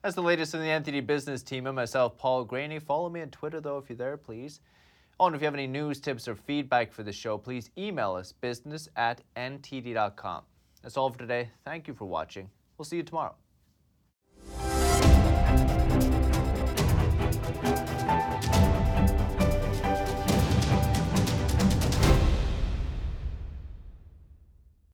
That's 0.03 0.15
the 0.15 0.23
latest 0.23 0.55
in 0.55 0.61
the 0.61 0.67
NTD 0.67 1.07
business 1.07 1.43
team 1.43 1.67
and 1.67 1.77
myself, 1.77 2.17
Paul 2.17 2.47
Greaney. 2.47 2.81
Follow 2.81 3.09
me 3.09 3.21
on 3.21 3.31
Twitter, 3.31 3.61
though, 3.61 3.79
if 3.79 3.89
you're 3.89 3.97
there, 3.97 4.17
please. 4.17 4.61
Oh, 5.21 5.27
and 5.27 5.35
if 5.35 5.43
you 5.43 5.47
have 5.47 5.55
any 5.55 5.67
news, 5.67 6.01
tips, 6.01 6.29
or 6.29 6.37
feedback 6.37 6.93
for 6.93 7.03
the 7.03 7.13
show, 7.13 7.37
please 7.37 7.71
email 7.77 8.15
us 8.15 8.33
business 8.33 8.89
at 8.97 9.21
ntd.com. 9.37 10.43
That's 10.83 10.97
all 10.97 11.11
for 11.11 11.19
today. 11.19 11.51
Thank 11.65 11.89
you 11.89 11.95
for 11.95 12.05
watching. 12.05 12.49
We'll 12.77 12.85
see 12.85 12.97
you 12.97 13.03
tomorrow. 13.03 13.35